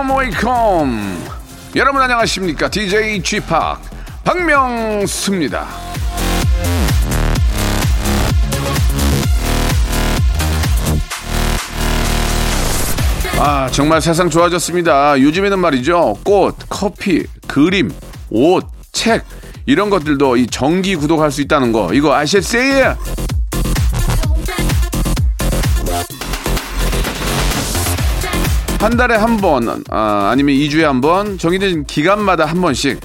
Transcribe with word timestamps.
Welcome, 0.00 0.18
welcome. 0.18 1.28
여러분 1.76 2.00
안녕하십니까? 2.00 2.70
DJ 2.70 3.22
Chip 3.22 3.46
박명수입니다. 4.24 5.66
아, 13.38 13.68
정말 13.72 14.00
세상 14.00 14.30
좋아졌습니다. 14.30 15.20
요즘에는 15.20 15.58
말이죠. 15.58 16.16
꽃, 16.24 16.56
커피, 16.70 17.26
그림, 17.46 17.92
옷, 18.30 18.66
책, 18.92 19.22
이런 19.66 19.90
것들도 19.90 20.38
이 20.38 20.46
정기 20.46 20.96
구독할 20.96 21.30
수 21.30 21.42
있다는 21.42 21.72
거. 21.72 21.92
이거 21.92 22.14
아셨어요? 22.14 22.96
한 28.80 28.96
달에 28.96 29.14
한 29.14 29.36
번, 29.36 29.84
아, 29.90 30.30
아니면 30.32 30.54
2주에 30.54 30.80
한 30.84 31.02
번, 31.02 31.36
정해진 31.36 31.84
기간마다 31.84 32.46
한 32.46 32.62
번씩 32.62 32.98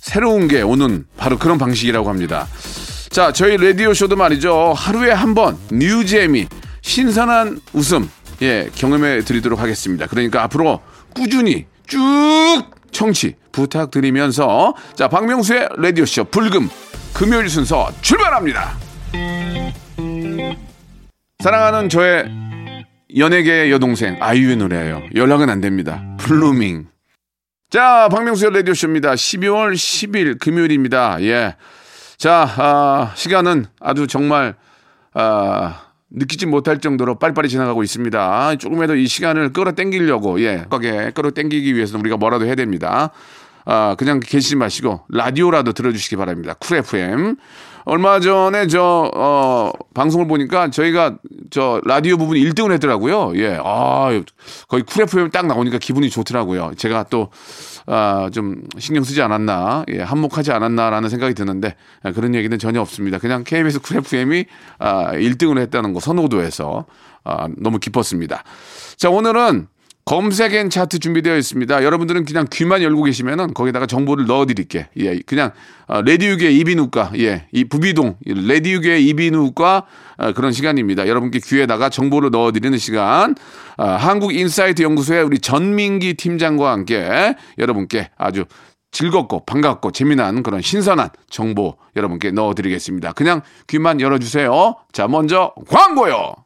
새로운 0.00 0.46
게 0.46 0.62
오는 0.62 1.04
바로 1.16 1.36
그런 1.36 1.58
방식이라고 1.58 2.08
합니다. 2.08 2.46
자, 3.10 3.32
저희 3.32 3.56
라디오쇼도 3.56 4.14
말이죠. 4.14 4.72
하루에 4.76 5.10
한 5.10 5.34
번, 5.34 5.58
뉴재미, 5.72 6.46
신선한 6.80 7.60
웃음, 7.72 8.08
예, 8.40 8.70
경험해 8.72 9.22
드리도록 9.22 9.58
하겠습니다. 9.58 10.06
그러니까 10.06 10.44
앞으로 10.44 10.80
꾸준히 11.12 11.66
쭉 11.88 11.98
청취 12.92 13.34
부탁드리면서 13.50 14.74
자, 14.94 15.08
박명수의 15.08 15.70
라디오쇼 15.76 16.26
불금 16.26 16.70
금요일 17.12 17.48
순서 17.48 17.90
출발합니다. 18.00 18.76
사랑하는 21.42 21.88
저의 21.88 22.45
연예계의 23.14 23.70
여동생 23.70 24.16
아이유의 24.20 24.56
노래예요. 24.56 25.02
연락은 25.14 25.48
안 25.48 25.60
됩니다. 25.60 26.02
Blueming. 26.18 26.86
자, 27.70 28.08
박명수의 28.10 28.52
라디오쇼입니다. 28.52 29.14
12월 29.14 29.74
10일 29.74 30.38
금요일입니다. 30.38 31.22
예. 31.22 31.56
자, 32.16 32.48
아, 32.56 33.12
시간은 33.14 33.66
아주 33.80 34.06
정말 34.06 34.54
아, 35.14 35.82
느끼지 36.10 36.46
못할 36.46 36.78
정도로 36.78 37.18
빨리빨리 37.18 37.48
지나가고 37.48 37.82
있습니다. 37.82 38.56
조금이라도 38.56 38.96
이 38.96 39.06
시간을 39.06 39.52
끌어당기려고 39.52 40.40
예, 40.40 40.64
가게 40.68 41.10
끌어당기기 41.10 41.74
위해서는 41.74 42.00
우리가 42.00 42.16
뭐라도 42.16 42.46
해야 42.46 42.54
됩니다. 42.54 43.10
아, 43.64 43.94
그냥 43.98 44.20
계시지 44.20 44.56
마시고 44.56 45.04
라디오라도 45.08 45.72
들어주시기 45.72 46.16
바랍니다. 46.16 46.54
Cool 46.54 46.78
FM. 46.78 47.36
얼마 47.88 48.18
전에 48.18 48.66
저, 48.66 49.10
어, 49.14 49.70
방송을 49.94 50.26
보니까 50.26 50.70
저희가 50.70 51.18
저 51.50 51.80
라디오 51.84 52.16
부분 52.16 52.36
1등을 52.36 52.72
했더라고요. 52.72 53.32
예. 53.36 53.60
아, 53.62 54.08
거의 54.66 54.82
Cool 54.82 55.04
FM 55.04 55.30
딱 55.30 55.46
나오니까 55.46 55.78
기분이 55.78 56.10
좋더라고요. 56.10 56.72
제가 56.76 57.04
또, 57.04 57.30
아, 57.86 58.28
좀 58.32 58.64
신경 58.80 59.04
쓰지 59.04 59.22
않았나, 59.22 59.84
예, 59.92 60.02
한몫하지 60.02 60.50
않았나라는 60.50 61.08
생각이 61.08 61.34
드는데 61.34 61.76
아, 62.02 62.10
그런 62.10 62.34
얘기는 62.34 62.58
전혀 62.58 62.80
없습니다. 62.80 63.18
그냥 63.18 63.44
KBS 63.44 63.80
Cool 63.80 63.98
FM이 63.98 64.46
아, 64.80 65.12
1등을 65.12 65.58
했다는 65.58 65.92
거 65.92 66.00
선호도에서 66.00 66.86
아, 67.22 67.48
너무 67.56 67.78
기뻤습니다. 67.78 68.42
자, 68.96 69.10
오늘은 69.10 69.68
검색 70.06 70.52
and 70.52 70.70
차트 70.70 71.00
준비되어 71.00 71.36
있습니다. 71.36 71.82
여러분들은 71.82 72.24
그냥 72.26 72.46
귀만 72.52 72.80
열고 72.80 73.02
계시면은 73.02 73.52
거기다가 73.54 73.86
정보를 73.86 74.26
넣어드릴게. 74.26 74.88
예, 74.98 75.18
그냥 75.26 75.50
어, 75.88 76.00
레디우계 76.00 76.52
이비인후과, 76.52 77.10
예, 77.18 77.48
이 77.50 77.64
부비동 77.64 78.16
레디우계 78.24 79.00
이비인후과 79.00 79.86
어, 80.18 80.32
그런 80.32 80.52
시간입니다. 80.52 81.08
여러분께 81.08 81.40
귀에다가 81.40 81.90
정보를 81.90 82.30
넣어드리는 82.30 82.78
시간. 82.78 83.34
어, 83.78 83.84
한국인사이트 83.84 84.82
연구소의 84.82 85.24
우리 85.24 85.40
전민기 85.40 86.14
팀장과 86.14 86.70
함께 86.70 87.34
여러분께 87.58 88.10
아주 88.16 88.44
즐겁고 88.92 89.44
반갑고 89.44 89.90
재미난 89.90 90.44
그런 90.44 90.62
신선한 90.62 91.08
정보 91.28 91.78
여러분께 91.96 92.30
넣어드리겠습니다. 92.30 93.12
그냥 93.12 93.42
귀만 93.66 94.00
열어주세요. 94.00 94.76
자, 94.92 95.08
먼저 95.08 95.52
광고요. 95.68 96.45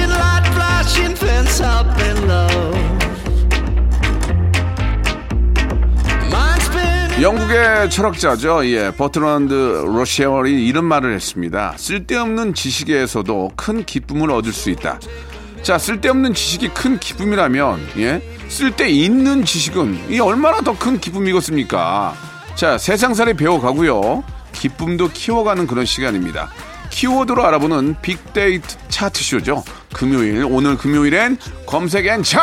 crashing 0.00 0.10
light 0.10 0.46
flashing 0.52 1.16
fence 1.16 1.60
low. 1.60 2.74
Mind 6.30 6.62
spinning. 6.62 7.22
영국의 7.22 7.90
철학자죠. 7.90 8.64
예, 8.66 8.90
버트런드 8.92 9.84
러시아월이 9.86 10.66
이런 10.66 10.84
말을 10.86 11.14
했습니다. 11.14 11.74
쓸데없는 11.76 12.54
지식에서도 12.54 13.52
큰 13.56 13.84
기쁨을 13.84 14.30
얻을 14.30 14.52
수 14.52 14.70
있다. 14.70 14.98
자, 15.62 15.76
쓸데없는 15.76 16.32
지식이 16.32 16.68
큰 16.70 16.98
기쁨이라면, 16.98 17.88
예, 17.98 18.22
쓸데 18.48 18.88
있는 18.88 19.44
지식은 19.44 20.10
이 20.10 20.18
얼마나 20.18 20.60
더 20.62 20.72
큰 20.72 20.98
기쁨이겠습니까? 20.98 22.14
자, 22.54 22.78
세상살이 22.78 23.34
배워가고요. 23.34 24.24
기쁨도 24.52 25.10
키워가는 25.12 25.66
그런 25.66 25.84
시간입니다. 25.84 26.48
키워드로 26.90 27.44
알아보는 27.46 27.96
빅데이터 28.02 28.76
차트쇼죠. 28.88 29.64
금요일, 29.92 30.44
오늘 30.44 30.76
금요일엔 30.76 31.38
검색 31.66 32.06
and 32.06 32.22
차트! 32.22 32.40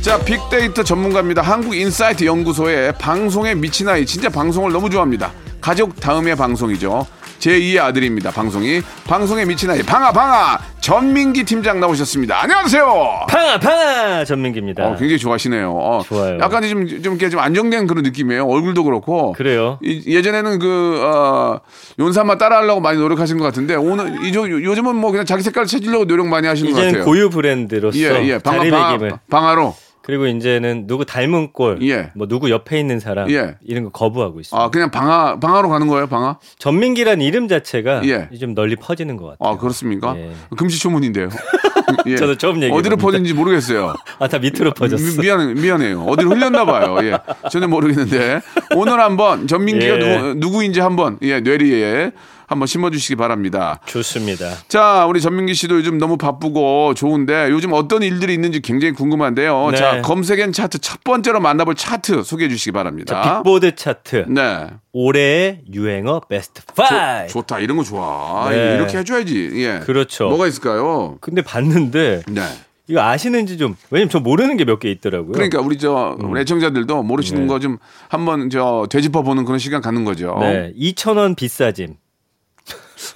자, 0.00 0.18
빅데이터 0.18 0.82
전문가입니다. 0.82 1.42
한국인사이트 1.42 2.24
연구소의 2.24 2.94
방송에 2.98 3.54
미친 3.54 3.86
아이. 3.88 4.06
진짜 4.06 4.30
방송을 4.30 4.72
너무 4.72 4.88
좋아합니다. 4.88 5.30
가족 5.60 6.00
다음의 6.00 6.36
방송이죠. 6.36 7.06
제2의 7.38 7.78
아들입니다. 7.80 8.30
방송이. 8.30 8.80
방송에 9.06 9.44
미친 9.44 9.68
아이. 9.70 9.82
방아, 9.82 10.10
방아! 10.12 10.58
전민기 10.80 11.44
팀장 11.44 11.78
나오셨습니다. 11.78 12.42
안녕하세요! 12.42 13.26
방아 13.28 14.24
전민기입니다. 14.24 14.86
어, 14.86 14.96
굉장히 14.96 15.18
좋아하시네요. 15.18 15.70
어, 15.70 16.02
좋아요. 16.06 16.38
약간 16.40 16.62
좀, 16.62 16.86
좀, 16.86 17.12
이렇게 17.14 17.28
좀 17.28 17.38
안정된 17.38 17.86
그런 17.86 18.02
느낌이에요. 18.02 18.46
얼굴도 18.46 18.84
그렇고. 18.84 19.32
그래요? 19.32 19.78
이- 19.82 20.02
예전에는 20.06 20.58
그, 20.58 21.00
어, 21.04 21.60
윤사마 21.98 22.38
따라하려고 22.38 22.80
많이 22.80 22.98
노력하신 22.98 23.36
것 23.36 23.44
같은데, 23.44 23.74
오늘, 23.74 24.24
이, 24.24 24.34
요- 24.34 24.50
요즘은 24.64 24.96
뭐 24.96 25.10
그냥 25.10 25.26
자기 25.26 25.42
색깔을 25.42 25.66
찾으려고 25.66 26.06
노력 26.06 26.26
많이 26.28 26.46
하시는 26.46 26.72
것 26.72 26.80
같아요. 26.80 27.04
고유 27.04 27.28
브랜드로서 27.28 27.98
예, 27.98 28.04
예. 28.26 28.38
방아, 28.38 28.64
방아, 28.70 28.98
방아로. 29.28 29.74
그리고 30.02 30.26
이제는 30.26 30.86
누구 30.86 31.04
닮은 31.04 31.52
꼴, 31.52 31.78
예. 31.82 32.10
뭐 32.14 32.26
누구 32.26 32.50
옆에 32.50 32.80
있는 32.80 33.00
사람 33.00 33.30
예. 33.30 33.56
이런 33.62 33.84
거 33.84 33.90
거부하고 33.90 34.40
있어요. 34.40 34.60
아, 34.60 34.70
그냥 34.70 34.90
방아, 34.90 35.40
방아로 35.40 35.68
가는 35.68 35.86
거예요, 35.88 36.06
방아? 36.06 36.38
전민기란 36.58 37.20
이름 37.20 37.48
자체가 37.48 38.02
예. 38.06 38.28
좀 38.38 38.54
널리 38.54 38.76
퍼지는 38.76 39.16
것 39.16 39.26
같아요. 39.26 39.54
아, 39.54 39.58
그렇습니까? 39.58 40.16
예. 40.16 40.32
금시초문인데요. 40.56 41.28
예. 42.06 42.16
저도 42.16 42.36
처음 42.38 42.62
얘기해 42.62 42.76
어디로. 42.78 42.96
퍼진지 42.96 43.34
모르겠어요. 43.34 43.94
아, 44.18 44.28
다 44.28 44.38
밑으로 44.38 44.72
퍼졌어. 44.72 45.20
미, 45.20 45.26
미안, 45.26 45.54
미안해요. 45.54 46.02
어디로 46.04 46.30
흘렸나 46.30 46.64
봐요. 46.64 46.96
예. 47.02 47.18
전혀 47.50 47.68
모르겠는데. 47.68 48.40
오늘 48.74 49.00
한번 49.00 49.46
전민기가 49.46 49.94
예. 49.96 49.98
누구, 49.98 50.34
누구인지 50.34 50.80
한번, 50.80 51.18
예, 51.22 51.40
뇌리에 51.40 52.12
한번 52.50 52.66
심어주시기 52.66 53.14
바랍니다. 53.14 53.78
좋습니다. 53.86 54.50
자, 54.66 55.06
우리 55.06 55.20
전민기 55.20 55.54
씨도 55.54 55.76
요즘 55.76 55.98
너무 55.98 56.16
바쁘고 56.16 56.94
좋은데 56.94 57.46
요즘 57.50 57.72
어떤 57.72 58.02
일들이 58.02 58.34
있는지 58.34 58.60
굉장히 58.60 58.92
궁금한데요. 58.92 59.70
네. 59.70 59.76
자, 59.76 60.02
검색엔 60.02 60.50
차트 60.50 60.80
첫 60.80 61.04
번째로 61.04 61.38
만나볼 61.38 61.76
차트 61.76 62.24
소개해 62.24 62.48
주시기 62.50 62.72
바랍니다. 62.72 63.22
자, 63.22 63.36
빅보드 63.44 63.76
차트 63.76 64.24
네. 64.30 64.66
올해의 64.92 65.60
유행어 65.72 66.22
베스트 66.28 66.62
5. 66.76 67.28
좋다. 67.28 67.60
이런 67.60 67.76
거 67.76 67.84
좋아. 67.84 68.50
네. 68.50 68.74
이렇게 68.74 68.98
해줘야지. 68.98 69.50
예. 69.54 69.78
그렇죠. 69.84 70.28
뭐가 70.28 70.48
있을까요? 70.48 71.18
근데 71.20 71.42
봤는데 71.42 72.22
네. 72.26 72.42
이거 72.88 73.00
아시는지 73.00 73.58
좀 73.58 73.76
왜냐면 73.92 74.10
저 74.10 74.18
모르는 74.18 74.56
게 74.56 74.64
몇 74.64 74.80
개 74.80 74.90
있더라고요. 74.90 75.30
그러니까 75.30 75.60
우리 75.60 75.78
저 75.78 76.16
우리 76.18 76.40
애청자들도 76.40 77.04
모르시는 77.04 77.42
네. 77.42 77.46
거좀 77.46 77.78
한번 78.08 78.50
저 78.50 78.88
되짚어 78.90 79.22
보는 79.22 79.44
그런 79.44 79.60
시간 79.60 79.80
갖는 79.80 80.04
거죠. 80.04 80.36
네, 80.40 80.72
2,000원 80.76 81.36
비싸짐. 81.36 81.94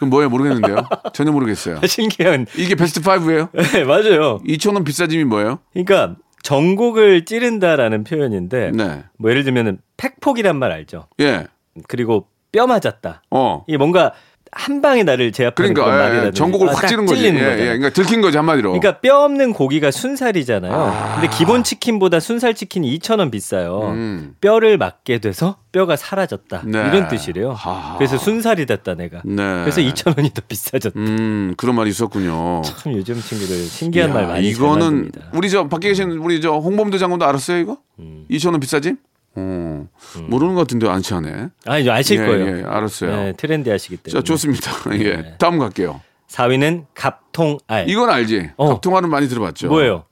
그럼 0.04 0.10
뭐예요? 0.10 0.28
모르겠는데요. 0.28 0.76
전혀 1.12 1.32
모르겠어요. 1.32 1.80
신기한. 1.86 2.46
이게 2.56 2.74
베스트 2.74 3.00
5예요? 3.00 3.48
네, 3.72 3.84
맞아요. 3.84 4.38
2,000원 4.46 4.84
비싸짐이 4.84 5.24
뭐예요? 5.24 5.58
그러니까 5.72 6.16
전곡을 6.42 7.24
찌른다라는 7.24 8.04
표현인데 8.04 8.72
네. 8.72 9.04
뭐 9.18 9.30
예를 9.30 9.44
들면은 9.44 9.78
팩폭이란 9.96 10.58
말 10.58 10.72
알죠? 10.72 11.06
예. 11.20 11.46
그리고 11.88 12.28
뼈 12.52 12.66
맞았다. 12.66 13.22
어. 13.30 13.64
이게 13.66 13.78
뭔가 13.78 14.12
한 14.56 14.80
방에 14.80 15.02
나를 15.02 15.32
제압하는 15.32 15.74
그런 15.74 15.86
그러니까 15.86 15.94
예, 15.96 16.02
말이라든지 16.08 16.28
예, 16.28 16.38
전곡을 16.38 16.68
아, 16.68 16.72
확딱 16.72 16.88
찌른 16.88 17.06
거지. 17.06 17.24
예, 17.24 17.28
예. 17.28 17.32
그러니까 17.32 17.90
들킨 17.90 18.20
거지 18.20 18.36
한마디로. 18.36 18.70
그러니까 18.72 19.00
뼈 19.00 19.24
없는 19.24 19.52
고기가 19.52 19.90
순살이잖아요. 19.90 20.72
아. 20.72 21.14
근데 21.20 21.28
기본 21.36 21.64
치킨보다 21.64 22.20
순살 22.20 22.54
치킨이 22.54 22.96
2,000원 22.98 23.30
비싸요. 23.30 23.88
음. 23.94 24.34
뼈를 24.40 24.78
맞게 24.78 25.18
돼서 25.18 25.56
뼈가 25.72 25.96
사라졌다. 25.96 26.62
네. 26.66 26.78
이런 26.88 27.08
뜻이래요. 27.08 27.52
하하. 27.52 27.98
그래서 27.98 28.16
순살이 28.16 28.66
됐다 28.66 28.94
내가. 28.94 29.22
네. 29.24 29.34
그래서 29.36 29.80
2,000원이 29.80 30.32
더 30.32 30.42
비싸졌다. 30.46 30.98
음, 30.98 31.54
그런 31.56 31.74
말이 31.74 31.90
있었군요. 31.90 32.62
참 32.62 32.92
요즘 32.92 33.20
친구들 33.20 33.56
신기한 33.64 34.10
야, 34.10 34.14
말 34.14 34.26
많이 34.26 34.42
잘 34.42 34.50
이거는. 34.52 35.10
우리 35.32 35.50
저 35.50 35.66
밖에 35.68 35.88
계신 35.88 36.10
우리 36.12 36.40
저 36.40 36.52
홍범도 36.52 36.98
장군도 36.98 37.24
알았어요 37.26 37.58
이거? 37.58 37.78
음. 37.98 38.24
2,000원 38.30 38.60
비싸지? 38.60 38.94
어. 39.36 39.86
모르는 40.28 40.54
것 40.54 40.60
같은데 40.60 40.88
안 40.88 41.02
치하네. 41.02 41.48
아, 41.66 41.78
이제 41.78 41.90
아실 41.90 42.20
예, 42.20 42.26
거예요. 42.26 42.58
예, 42.58 42.62
알았어요. 42.64 43.16
네, 43.16 43.32
트렌디 43.36 43.70
하시기 43.70 43.96
때문에. 43.98 44.20
자, 44.20 44.24
좋습니다. 44.24 44.70
예. 44.98 45.16
네. 45.16 45.34
다음 45.38 45.58
갈게요. 45.58 46.00
4위는 46.28 46.86
갑통알. 46.94 47.88
이건 47.88 48.10
알지? 48.10 48.50
어. 48.56 48.68
갑통화는 48.74 49.08
많이 49.10 49.28
들어봤죠. 49.28 49.68
뭐예요? 49.68 50.04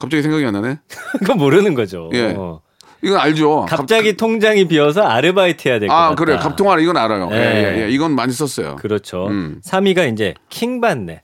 갑자기 0.00 0.22
생각이 0.22 0.44
안 0.44 0.54
나네. 0.54 0.78
그건 1.20 1.38
모르는 1.38 1.74
거죠. 1.74 2.10
예. 2.14 2.34
어. 2.36 2.60
이건 3.02 3.18
알죠. 3.18 3.66
갑자기 3.68 4.16
통장이 4.16 4.68
비어서 4.68 5.02
아르바이트 5.02 5.68
해야 5.68 5.78
될것 5.78 5.88
갑, 5.88 6.00
같다. 6.02 6.12
아, 6.12 6.14
그래. 6.14 6.36
갑통화 6.36 6.78
이건 6.80 6.96
알아요. 6.96 7.28
예, 7.32 7.36
네. 7.36 7.76
예, 7.78 7.82
예. 7.84 7.90
이건 7.90 8.14
많이 8.14 8.32
썼어요. 8.32 8.76
그렇죠. 8.76 9.26
음. 9.28 9.60
3위가 9.64 10.12
이제 10.12 10.34
킹받네. 10.50 11.22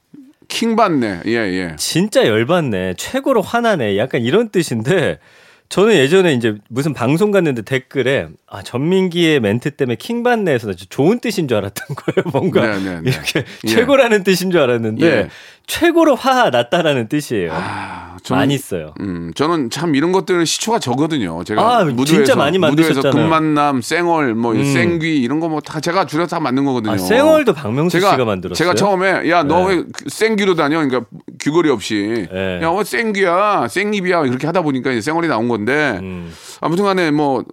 킹받네. 0.49 1.23
예, 1.27 1.33
예. 1.33 1.77
진짜 1.77 2.27
열받네. 2.27 2.95
최고로 2.97 3.43
화나네. 3.43 3.99
약간 3.99 4.23
이런 4.23 4.49
뜻인데 4.49 5.19
저는 5.69 5.95
예전에 5.95 6.33
이제 6.35 6.57
무슨 6.69 6.93
방송 6.95 7.31
갔는데 7.31 7.63
댓글에 7.63 8.29
아 8.47 8.63
전민기의 8.63 9.41
멘트 9.41 9.71
때문에 9.73 9.97
킹 9.97 10.23
받네에서 10.23 10.73
좋은 10.75 11.19
뜻인 11.19 11.49
줄 11.49 11.57
알았던 11.59 11.97
거예요. 11.97 12.31
뭔가 12.33 12.79
네, 12.79 12.85
네, 12.85 13.01
네. 13.01 13.11
이렇게 13.11 13.45
예. 13.65 13.69
최고라는 13.69 14.23
뜻인 14.23 14.51
줄 14.51 14.61
알았는데 14.61 15.07
예. 15.07 15.29
최고로 15.67 16.15
화 16.15 16.49
났다라는 16.51 17.09
뜻이에요. 17.09 17.51
아, 17.53 18.17
저는, 18.23 18.41
많이 18.41 18.57
써요. 18.57 18.95
음, 19.01 19.33
저는 19.35 19.71
참 19.71 19.95
이런 19.97 20.13
것들 20.13 20.47
시초가 20.47 20.79
적거든요. 20.79 21.43
제가 21.45 21.79
아, 21.81 21.85
무도에서, 21.85 22.05
진짜 22.05 22.37
많이 22.37 22.57
무도에서 22.59 22.95
만드셨잖아요. 22.95 23.25
금만남, 23.25 23.81
쌩얼, 23.83 24.35
뭐 24.37 24.53
음. 24.53 24.65
생귀 24.65 25.19
이런 25.21 25.41
거 25.41 25.49
뭐 25.49 25.61
다 25.61 25.81
제가 25.81 26.07
줄여서 26.07 26.37
다 26.37 26.41
만든 26.41 26.65
거거든요. 26.65 26.95
아, 26.95 26.99
쌩얼도 26.99 27.53
박명수 27.55 27.99
제가 27.99 28.13
씨가 28.13 28.25
만들었어요. 28.25 28.57
제가 28.57 28.75
처음에 28.75 29.29
야너 29.29 29.69
네. 29.69 29.75
왜 29.77 29.85
생귀로 30.07 30.55
다녀? 30.55 30.79
그러니까 30.87 31.09
귀걸이 31.41 31.69
없이 31.71 32.29
네. 32.33 32.61
야뭐 32.63 32.85
생귀야, 32.85 33.67
생입이야 33.69 34.27
이렇게 34.27 34.47
하다 34.47 34.63
보니까 34.63 34.93
이제 34.93 35.01
생얼이 35.01 35.27
나온 35.29 35.49
건데 35.49 35.99
음. 36.01 36.33
아무튼간에 36.61 37.11
뭐 37.11 37.45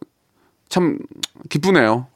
참 0.70 0.98
기쁘네요. 1.50 2.08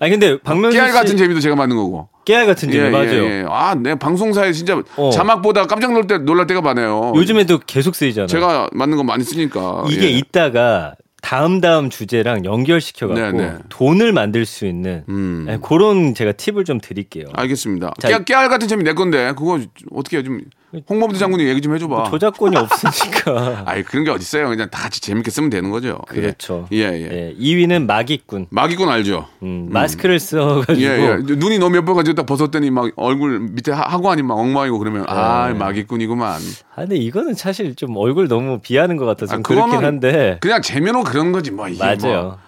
아니 0.00 0.10
근데 0.12 0.38
박명수 0.40 0.76
깨알 0.76 0.88
씨 0.88 0.94
같은 0.94 1.16
재미도 1.16 1.40
제가 1.40 1.54
만든 1.54 1.76
거고. 1.76 2.08
깨알 2.24 2.46
같은 2.46 2.70
재미 2.72 2.90
맞아요. 2.90 3.24
예. 3.24 3.44
아, 3.48 3.74
내 3.74 3.94
방송사에 3.94 4.52
진짜 4.52 4.82
어. 4.96 5.10
자막 5.10 5.42
보다 5.42 5.66
깜짝 5.66 5.92
놀랄 5.92 6.06
때 6.06 6.18
놀랄 6.18 6.46
때가 6.46 6.62
많아요. 6.62 7.12
요즘에도 7.14 7.58
계속 7.66 7.94
쓰이잖아요. 7.94 8.26
제가 8.26 8.70
만든 8.72 8.96
거 8.96 9.04
많이 9.04 9.22
쓰니까 9.22 9.84
이게 9.90 10.06
예. 10.06 10.10
있다가 10.10 10.94
다음 11.20 11.60
다음 11.60 11.90
주제랑 11.90 12.46
연결시켜 12.46 13.08
갖고 13.08 13.20
네, 13.20 13.30
네. 13.32 13.58
돈을 13.68 14.14
만들 14.14 14.46
수 14.46 14.64
있는 14.64 15.04
음. 15.10 15.44
네, 15.46 15.58
그런 15.60 16.14
제가 16.14 16.32
팁을 16.32 16.64
좀 16.64 16.80
드릴게요. 16.80 17.26
알겠습니다. 17.34 17.92
자, 17.98 18.08
깨알, 18.08 18.24
깨알 18.24 18.48
같은 18.48 18.68
재미 18.68 18.84
내 18.84 18.94
건데 18.94 19.34
그거 19.36 19.60
어떻게 19.92 20.16
해? 20.16 20.22
좀 20.22 20.40
홍범도 20.88 21.16
장군이 21.18 21.44
얘기 21.48 21.60
좀 21.60 21.74
해줘봐. 21.74 22.10
저작권이 22.10 22.54
없으니까. 22.58 23.64
아이 23.66 23.82
그런 23.82 24.04
게 24.04 24.10
어딨어요. 24.12 24.48
그냥 24.48 24.70
다 24.70 24.82
같이 24.82 25.00
재밌게 25.00 25.30
쓰면 25.30 25.50
되는 25.50 25.70
거죠. 25.70 25.98
예. 26.14 26.20
그렇죠. 26.20 26.68
예, 26.72 26.78
예. 26.78 27.08
예, 27.10 27.34
2위는 27.38 27.86
마기꾼. 27.86 28.46
마기꾼 28.50 28.88
알죠? 28.88 29.26
음, 29.42 29.66
마스크를 29.70 30.20
써가지고 30.20 30.80
예, 30.80 30.86
예. 30.86 31.16
눈이 31.34 31.58
너무 31.58 31.74
몇번 31.76 31.96
가지고 31.96 32.14
딱 32.14 32.26
벗었더니 32.26 32.70
막 32.70 32.88
얼굴 32.96 33.40
밑에 33.40 33.72
하- 33.72 33.82
하관이 33.88 34.22
막 34.22 34.34
엉망이고 34.38 34.78
그러면 34.78 35.04
아 35.08 35.48
네. 35.52 35.58
마기꾼이구만. 35.58 36.40
아, 36.76 36.80
근데 36.82 36.96
이거는 36.96 37.34
사실 37.34 37.74
좀 37.74 37.96
얼굴 37.96 38.28
너무 38.28 38.60
비하는 38.60 38.96
것 38.96 39.06
같아서 39.06 39.32
아, 39.32 39.36
좀 39.36 39.42
그렇긴 39.42 39.84
한데. 39.84 40.38
그냥 40.40 40.62
재미로 40.62 41.02
그런 41.02 41.32
거지 41.32 41.50
뭐 41.50 41.68
이게 41.68 41.78
맞아요. 41.84 42.22
뭐. 42.22 42.38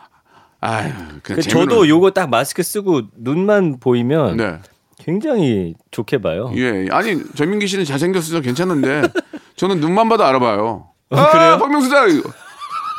아유, 0.61 0.93
그냥 0.93 1.21
그 1.25 1.43
재미로. 1.43 1.69
저도 1.71 1.89
요거 1.89 2.13
딱 2.13 2.31
마스크 2.31 2.63
쓰고 2.63 3.03
눈만 3.19 3.79
보이면 3.81 4.37
네. 4.37 4.59
굉장히 5.05 5.75
좋게 5.91 6.19
봐요. 6.19 6.53
예. 6.57 6.87
아니 6.91 7.23
전민기 7.35 7.67
씨는 7.67 7.85
잘생겼어서 7.85 8.41
괜찮은데 8.41 9.03
저는 9.57 9.81
눈만 9.81 10.09
봐도 10.09 10.25
알아봐요. 10.25 10.87
아, 11.11 11.23
어, 11.23 11.31
그래요? 11.31 11.59
박명수다. 11.59 12.03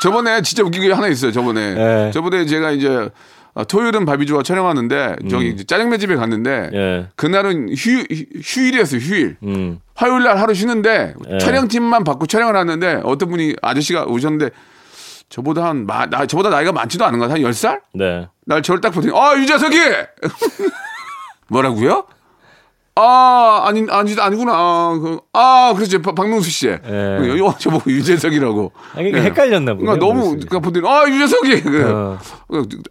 저번에 0.01 0.41
진짜 0.41 0.63
웃긴 0.63 0.81
게 0.81 0.91
하나 0.91 1.07
있어요. 1.07 1.31
저번에 1.31 1.73
네. 1.73 2.11
저번에 2.11 2.45
제가 2.45 2.71
이제 2.71 3.09
아, 3.55 3.63
토요일은 3.63 4.05
바비주와 4.05 4.43
촬영하는데 4.43 5.15
저기 5.29 5.49
이제 5.49 5.63
짜장면 5.63 5.99
집에 5.99 6.15
갔는데 6.15 6.49
음. 6.49 6.75
예. 6.75 7.07
그날은 7.15 7.69
휴, 7.75 8.03
휴일이었어요. 8.43 8.99
휴일. 8.99 9.37
음. 9.43 9.79
화요일 9.95 10.23
날 10.23 10.39
하루 10.39 10.53
쉬는데 10.53 11.13
예. 11.31 11.37
촬영팀만 11.37 12.03
받고 12.03 12.25
촬영을 12.25 12.55
하는데 12.55 13.01
어떤 13.03 13.29
분이 13.29 13.55
아저씨가 13.61 14.05
오셨는데 14.05 14.49
저보다 15.29 15.65
한 15.65 15.85
마, 15.85 16.05
나, 16.07 16.25
저보다 16.25 16.49
나이가 16.49 16.71
많지도 16.71 17.05
않은 17.05 17.17
것 17.19 17.27
같아. 17.27 17.35
한 17.35 17.41
10살? 17.49 17.81
네. 17.93 18.27
날 18.45 18.61
저를 18.61 18.81
딱 18.81 18.89
보더니 18.91 19.13
아 19.17 19.37
유재석이 19.37 19.77
뭐라고요? 21.49 22.05
아 22.95 23.63
아니 23.65 23.87
아니 23.89 24.15
아니구나 24.19 24.51
아, 24.53 24.99
그, 25.01 25.19
아 25.33 25.73
그렇지 25.75 25.99
박- 26.03 26.13
박명수 26.13 26.47
씨 26.51 26.67
예. 26.67 26.79
요 27.39 27.55
저보고 27.57 27.89
유재석이라고 27.89 28.71
아, 28.75 28.93
그러니까 28.93 29.17
예. 29.17 29.23
헷갈렸나 29.23 29.73
보네요. 29.73 29.97
그러니까 29.97 30.05
너무. 30.05 30.29
그러니까 30.33 30.59
보더니 30.59 30.87
아 30.87 31.07
유재석이 31.09 31.61
그래 31.63 31.83
어. 31.85 32.19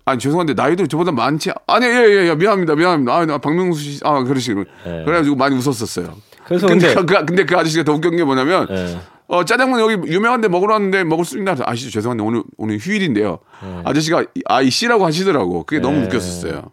아 0.05 0.19
죄송한데 0.19 0.55
나이도 0.55 0.89
저보다 0.89 1.13
많지 1.13 1.53
아니 1.69 1.87
예 1.87 1.91
예 1.91 2.29
예, 2.31 2.35
미안합니다 2.35 2.75
미안합니다 2.75 3.15
아나 3.17 3.39
박명수 3.39 3.81
씨 3.81 4.01
아 4.03 4.25
그러시고 4.25 4.65
예. 4.87 5.05
그래가지고 5.05 5.37
많이 5.37 5.55
웃었었어요 5.55 6.17
그래서 6.47 6.67
근데 6.67 6.95
근데 6.95 7.15
그, 7.19 7.25
근데 7.25 7.45
그 7.45 7.57
아저씨가 7.57 7.85
더 7.85 7.93
웃긴 7.93 8.17
게 8.17 8.25
뭐냐면 8.25 8.67
예. 8.71 8.99
어, 9.29 9.45
짜장면 9.45 9.79
여기 9.79 10.13
유명한데 10.13 10.49
먹으러 10.49 10.73
왔는데 10.75 11.05
먹을 11.05 11.25
수 11.25 11.39
있나? 11.39 11.55
아시죠? 11.61 11.91
죄송한데 11.91 12.23
오늘 12.25 12.43
오늘 12.59 12.77
휴일인데요. 12.77 13.39
아저씨가 13.85 14.25
아이 14.45 14.69
씨라고 14.69 15.07
하시더라고. 15.07 15.63
그게 15.65 15.81
너무 15.81 16.01
네. 16.01 16.05
웃겼었어요. 16.07 16.65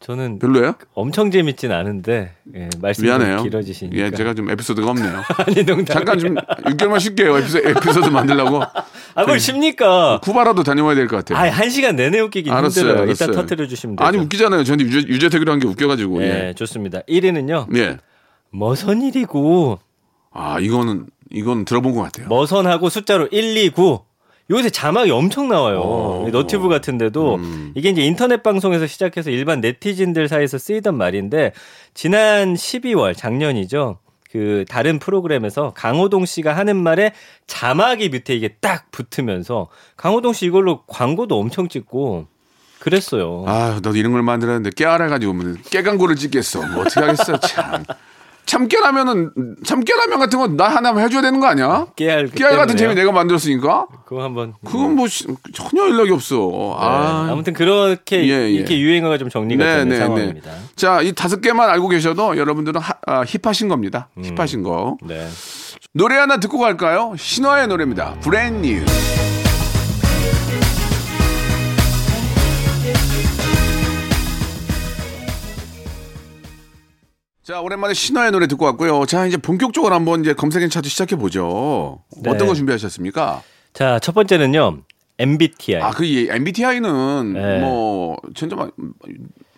저는 0.00 0.38
별로예요? 0.38 0.74
엄청 0.94 1.30
재밌진 1.30 1.72
않은데 1.72 2.32
예, 2.54 2.70
말씀이 2.80 3.06
미안해요. 3.06 3.36
좀 3.36 3.44
길어지시니까. 3.44 3.98
예, 4.02 4.10
제가 4.10 4.32
좀 4.32 4.48
에피소드가 4.50 4.90
없네요. 4.90 5.22
아니 5.46 5.62
농담. 5.64 5.84
잠깐 5.84 6.18
좀 6.18 6.34
6개월만 6.36 6.98
쉴게요. 7.00 7.36
에피소드, 7.36 7.68
에피소드 7.68 8.08
만들려고. 8.08 8.62
아 9.14 9.24
뭘 9.26 9.38
쉽니까? 9.38 10.18
쿠바라도 10.22 10.62
다녀와야 10.62 10.94
될 10.94 11.06
것 11.06 11.16
같아요. 11.16 11.38
아, 11.38 11.50
한 11.52 11.68
시간 11.68 11.96
내내 11.96 12.18
웃기긴 12.20 12.50
알았어요, 12.50 12.84
힘들어요. 12.84 13.02
알았어요. 13.02 13.30
이따 13.30 13.40
터트려 13.40 13.66
주시면 13.66 13.96
돼요. 13.96 14.06
아니 14.08 14.16
웃기잖아요. 14.18 14.64
저한테 14.64 14.84
유재, 14.86 15.06
유재석이라는 15.06 15.60
게 15.60 15.66
웃겨가지고. 15.68 16.22
예, 16.22 16.48
예. 16.48 16.54
좋습니다. 16.54 17.00
1위는요. 17.02 17.76
예. 17.76 17.98
머선 18.52 19.02
일이고 19.02 19.78
아 20.32 20.58
이거는 20.60 21.06
이건 21.30 21.66
들어본 21.66 21.94
것 21.94 22.00
같아요. 22.02 22.26
머선하고 22.28 22.88
숫자로 22.88 23.28
129. 23.28 24.00
요새 24.50 24.68
자막이 24.68 25.10
엄청 25.10 25.48
나와요. 25.48 25.80
어. 25.80 26.28
너튜브 26.32 26.68
같은데도 26.68 27.36
음. 27.36 27.72
이게 27.76 27.90
이제 27.90 28.02
인터넷 28.02 28.42
방송에서 28.42 28.86
시작해서 28.86 29.30
일반 29.30 29.60
네티즌들 29.60 30.28
사이에서 30.28 30.58
쓰이던 30.58 30.96
말인데 30.96 31.52
지난 31.94 32.54
12월 32.54 33.16
작년이죠. 33.16 33.98
그 34.30 34.64
다른 34.68 34.98
프로그램에서 34.98 35.72
강호동 35.74 36.24
씨가 36.24 36.56
하는 36.56 36.76
말에 36.76 37.12
자막이 37.46 38.10
밑에 38.10 38.34
이게 38.34 38.48
딱 38.60 38.90
붙으면서 38.90 39.68
강호동 39.96 40.32
씨 40.32 40.46
이걸로 40.46 40.82
광고도 40.86 41.38
엄청 41.38 41.68
찍고 41.68 42.26
그랬어요. 42.80 43.44
아, 43.46 43.78
너 43.82 43.90
이런 43.90 44.12
걸 44.12 44.22
만들었는데 44.22 44.70
깨알아 44.74 45.08
가지고 45.08 45.34
뭐 45.34 45.54
깨광고를 45.70 46.16
찍겠어. 46.16 46.66
뭐 46.68 46.82
어떻게 46.82 47.00
하겠어, 47.00 47.38
참. 47.40 47.84
참깨라면은 48.50 49.30
참깨라면 49.64 50.18
같은 50.18 50.38
거나 50.40 50.68
하나 50.68 50.96
해줘야 50.98 51.22
되는 51.22 51.38
거 51.38 51.46
아니야? 51.46 51.86
깨알 51.94 52.26
그 52.26 52.34
깨알 52.34 52.56
같은 52.56 52.76
재미? 52.76 52.96
내가 52.96 53.12
만들었으니까 53.12 53.86
그거 54.04 54.24
한번 54.24 54.54
그건 54.64 54.96
뭐 54.96 55.06
시- 55.06 55.24
전혀 55.54 55.88
연락이 55.88 56.10
없어. 56.10 56.76
아, 56.76 57.26
네, 57.26 57.32
아무튼 57.32 57.52
그렇게 57.52 58.24
예, 58.28 58.42
예. 58.46 58.50
이렇게 58.50 58.80
유행어가 58.80 59.18
좀 59.18 59.28
정리가 59.28 59.64
되는 59.64 59.96
상황입니다. 59.96 60.50
자, 60.74 61.00
이 61.00 61.12
다섯 61.12 61.40
개만 61.40 61.70
알고 61.70 61.88
계셔도 61.88 62.36
여러분들은 62.36 62.80
하- 62.80 62.94
아, 63.06 63.24
힙하신 63.24 63.68
겁니다. 63.68 64.08
힙하신 64.20 64.64
거. 64.64 64.96
네. 65.06 65.28
노래 65.94 66.16
하나 66.16 66.38
듣고 66.40 66.58
갈까요? 66.58 67.14
신화의 67.16 67.68
노래입니다. 67.68 68.16
Brand 68.20 68.66
New. 68.66 68.84
자, 77.42 77.60
오랜만에 77.60 77.94
신화의 77.94 78.32
노래 78.32 78.46
듣고 78.46 78.66
왔고요. 78.66 79.06
자, 79.06 79.26
이제 79.26 79.36
본격적으로 79.36 79.94
한번 79.94 80.20
이제 80.20 80.34
검색 80.34 80.59
and 80.59 80.68
차트 80.68 80.88
시작해 80.88 81.16
보죠. 81.16 82.00
네. 82.22 82.30
어떤 82.30 82.46
거 82.46 82.54
준비하셨습니까? 82.54 83.42
자, 83.72 83.98
첫 84.00 84.14
번째는요. 84.14 84.82
MBTI. 85.18 85.82
아, 85.82 85.90
그 85.90 86.04
MBTI는 86.04 87.32
네. 87.34 87.60
뭐 87.60 88.16
진짜 88.34 88.56
막 88.56 88.72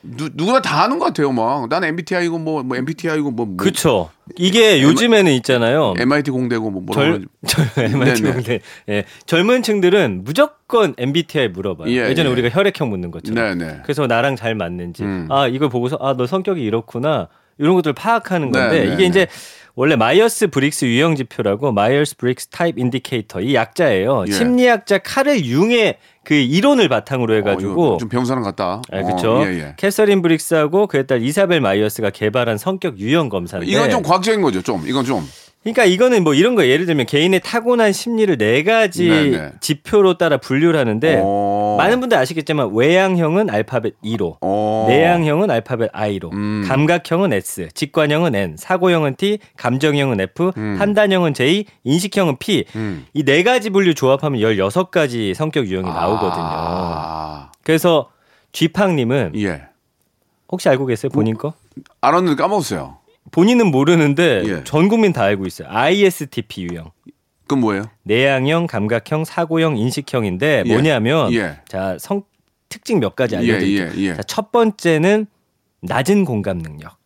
누, 0.03 0.29
누구나 0.35 0.61
다 0.61 0.83
하는 0.83 0.99
것 0.99 1.07
같아요. 1.07 1.31
막 1.31 1.69
나는 1.69 1.89
MBTI고 1.89 2.39
뭐, 2.39 2.63
뭐 2.63 2.77
MBTI고 2.77 3.31
뭐, 3.31 3.47
뭐 3.47 3.57
그쵸. 3.57 4.11
이게 4.37 4.83
요즘에는 4.83 5.31
있잖아요. 5.35 5.95
MIT 5.99 6.31
공대고 6.33 6.71
뭐 6.71 6.83
뭐라고 6.83 7.25
젊, 7.47 7.67
젊, 7.75 7.95
MIT 7.95 8.23
네네. 8.23 8.35
공대. 8.35 8.61
예. 8.89 9.05
젊은 9.27 9.63
층들은 9.63 10.23
무조건 10.25 10.95
MBTI 10.99 11.49
물어봐요. 11.49 11.89
예, 11.91 12.09
예, 12.09 12.15
전에 12.15 12.29
예. 12.29 12.33
우리가 12.33 12.49
혈액형 12.49 12.91
묻는 12.91 13.11
것처럼. 13.13 13.59
네네. 13.59 13.81
그래서 13.85 14.07
나랑 14.07 14.35
잘 14.37 14.55
맞는지. 14.57 15.05
음. 15.05 15.29
아, 15.31 15.47
이걸 15.47 15.69
보고서 15.69 15.97
아, 16.01 16.17
너 16.17 16.27
성격이 16.27 16.61
이렇구나. 16.63 17.29
이런 17.59 17.75
것들을 17.75 17.95
파악하는 17.95 18.51
건데 18.51 18.81
네, 18.81 18.87
네, 18.87 18.95
이게 18.95 18.97
네. 18.97 19.05
이제 19.07 19.27
원래 19.75 19.97
마이어스 19.97 20.49
브릭스 20.49 20.85
유형 20.85 21.17
지표라고 21.17 21.73
Myers-Briggs 21.73 22.49
Type 22.49 22.79
Indicator 22.79 23.41
이 23.41 23.55
약자예요. 23.55 24.25
예. 24.29 24.33
심리학자 24.33 24.99
카를 24.99 25.45
융의 25.47 25.97
그 26.25 26.35
이론을 26.35 26.89
바탕으로 26.89 27.35
해 27.35 27.41
가지고 27.43 27.95
어, 27.95 27.97
좀 27.97 28.25
사람 28.25 28.43
같다. 28.43 28.83
아, 28.93 29.03
그렇죠. 29.03 29.39
어, 29.39 29.47
예, 29.47 29.59
예. 29.59 29.75
캐서린 29.79 30.21
브릭스하고 30.21 30.87
그의 30.89 31.05
딸 31.05 31.23
이사벨 31.23 31.61
마이어스가 31.61 32.11
개발한 32.11 32.59
성격 32.59 32.99
유형 32.99 33.29
검사인데 33.29 33.71
이건 33.71 33.91
좀 33.91 34.03
과학적인 34.03 34.43
거죠. 34.43 34.63
좀 34.63 34.87
이건 34.87 35.05
좀. 35.05 35.27
그러니까 35.63 35.85
이거는 35.85 36.25
뭐 36.25 36.35
이런 36.35 36.57
거 36.57 36.67
예를 36.67 36.87
들면 36.87 37.07
개인의 37.07 37.41
타고난 37.41 37.93
심리를 37.93 38.37
네 38.37 38.65
가지 38.65 39.09
네네. 39.09 39.53
지표로 39.61 40.19
따라 40.19 40.37
분류를 40.37 40.79
하는데 40.79 41.21
어. 41.23 41.77
많은 41.79 42.01
분들 42.01 42.19
아시겠지만 42.19 42.75
외향형은 42.75 43.49
알파벳 43.49 43.95
E로 44.03 44.39
어. 44.41 44.87
내향형은 44.89 45.51
알파벳 45.51 45.91
I로 45.93 46.31
음. 46.33 46.65
감각형은 46.67 47.33
S 47.33 47.69
직관형은 47.75 48.35
N 48.35 48.57
사고형은 48.57 49.15
T 49.15 49.39
감정형은 49.57 50.21
F 50.21 50.51
판단형은 50.53 51.35
J 51.35 51.65
인식형은 51.85 52.39
P 52.39 52.65
음. 52.75 53.07
이네 53.15 53.45
가지 53.45 53.71
분류 53.71 53.95
조합하면 53.95 54.41
16가지 54.41 55.33
성격 55.35 55.69
유형이 55.69 55.89
나오거든요. 55.89 56.45
아, 56.45 57.53
그래서 57.63 58.11
쥐팡 58.51 58.97
님은 58.97 59.33
예. 59.37 59.63
혹시 60.51 60.69
알고 60.69 60.87
계세요 60.87 61.11
본인 61.13 61.37
거? 61.37 61.55
알았는데 62.01 62.43
까먹었어요. 62.43 63.02
본인은 63.33 63.71
모르는데 63.73 64.43
예. 64.47 64.65
전 64.65 64.89
국민 64.89 65.13
다 65.13 65.23
알고 65.25 65.47
있어요. 65.47 65.67
ISTP 65.71 66.69
유형. 66.71 66.91
그건 67.43 67.61
뭐예요? 67.61 67.85
내향형, 68.05 68.67
감각형, 68.69 69.25
사고형, 69.25 69.77
인식형인데 69.77 70.63
예. 70.67 70.73
뭐냐면 70.73 71.33
예. 71.35 71.59
자, 71.67 71.97
성 71.99 72.23
특징 72.69 73.01
몇 73.01 73.17
가지 73.17 73.35
예, 73.35 73.39
알려 73.39 73.59
드릴게요. 73.59 73.91
예, 73.97 74.11
예. 74.11 74.15
자, 74.17 74.23
첫 74.23 74.53
번째는 74.53 75.27
낮은 75.83 76.25
공감 76.25 76.59
능력. 76.59 76.97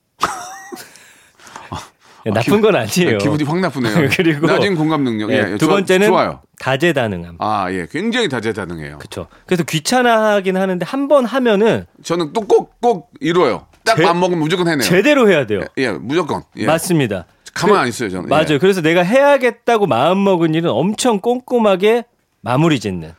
예, 2.27 2.31
나쁜 2.35 2.61
건 2.61 2.75
아니에요. 2.77 3.19
기분이 3.19 3.45
확 3.45 3.59
나쁘네요. 3.61 4.09
그리고 4.17 4.47
낮은 4.47 4.75
공감 4.77 5.05
능력. 5.05 5.31
예, 5.31 5.53
예, 5.53 5.57
두 5.57 5.67
번째는 5.69 6.09
좋아요. 6.09 6.43
다재다능함. 6.59 7.37
아, 7.39 7.71
예. 7.73 7.87
굉장히 7.91 8.29
다재다능해요. 8.29 8.99
그렇죠. 8.99 9.29
그래서 9.47 9.63
귀찮아하긴 9.65 10.57
하는데 10.57 10.85
한 10.85 11.07
번 11.09 11.25
하면은 11.25 11.87
저는 12.03 12.33
또 12.33 12.41
꼭꼭 12.41 13.11
이뤄요. 13.21 13.67
딱 13.87 13.97
제- 13.97 14.03
맘 14.05 14.21
먹으면 14.21 14.41
무조건 14.41 14.69
해내요. 14.69 14.83
제대로 14.83 15.29
해야 15.31 15.47
돼요. 15.47 15.61
예, 15.79 15.91
무조건. 15.91 16.43
예. 16.57 16.67
맞습니다. 16.67 17.25
가만 17.55 17.77
그- 17.77 17.81
안 17.83 17.89
있어요, 17.89 18.11
저는. 18.11 18.29
맞아요. 18.29 18.47
예. 18.51 18.59
그래서 18.59 18.83
내가 18.83 19.03
해야겠다고 19.03 19.87
마음 19.87 20.23
먹은 20.25 20.55
일은 20.55 20.69
엄청 20.71 21.21
꼼꼼하게 21.21 22.05
마무리 22.43 22.79
짓는. 22.81 23.13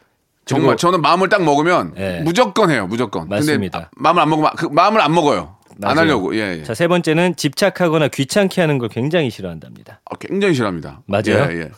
정말 0.46 0.78
저는 0.78 1.02
마음을 1.02 1.28
딱 1.30 1.44
먹으면 1.44 1.94
예. 1.98 2.22
무조건 2.24 2.70
해요, 2.70 2.88
무조건. 2.88 3.28
맞습니다. 3.28 3.80
근데 3.80 3.90
마음을 3.96 4.22
안 4.22 4.30
먹으면 4.30 4.52
그 4.56 4.66
마음을 4.68 5.02
안 5.02 5.14
먹어요. 5.14 5.56
안 5.84 5.96
맞아요. 5.96 6.00
하려고. 6.00 6.36
예, 6.36 6.60
예. 6.60 6.64
자, 6.64 6.74
세 6.74 6.88
번째는 6.88 7.36
집착하거나 7.36 8.08
귀찮게 8.08 8.62
하는 8.62 8.78
걸 8.78 8.90
굉장히 8.90 9.30
싫어한답니다. 9.30 10.00
아, 10.10 10.16
굉장히 10.20 10.54
싫어합니다. 10.54 11.02
맞아요? 11.06 11.48
예, 11.52 11.60
예. 11.62 11.70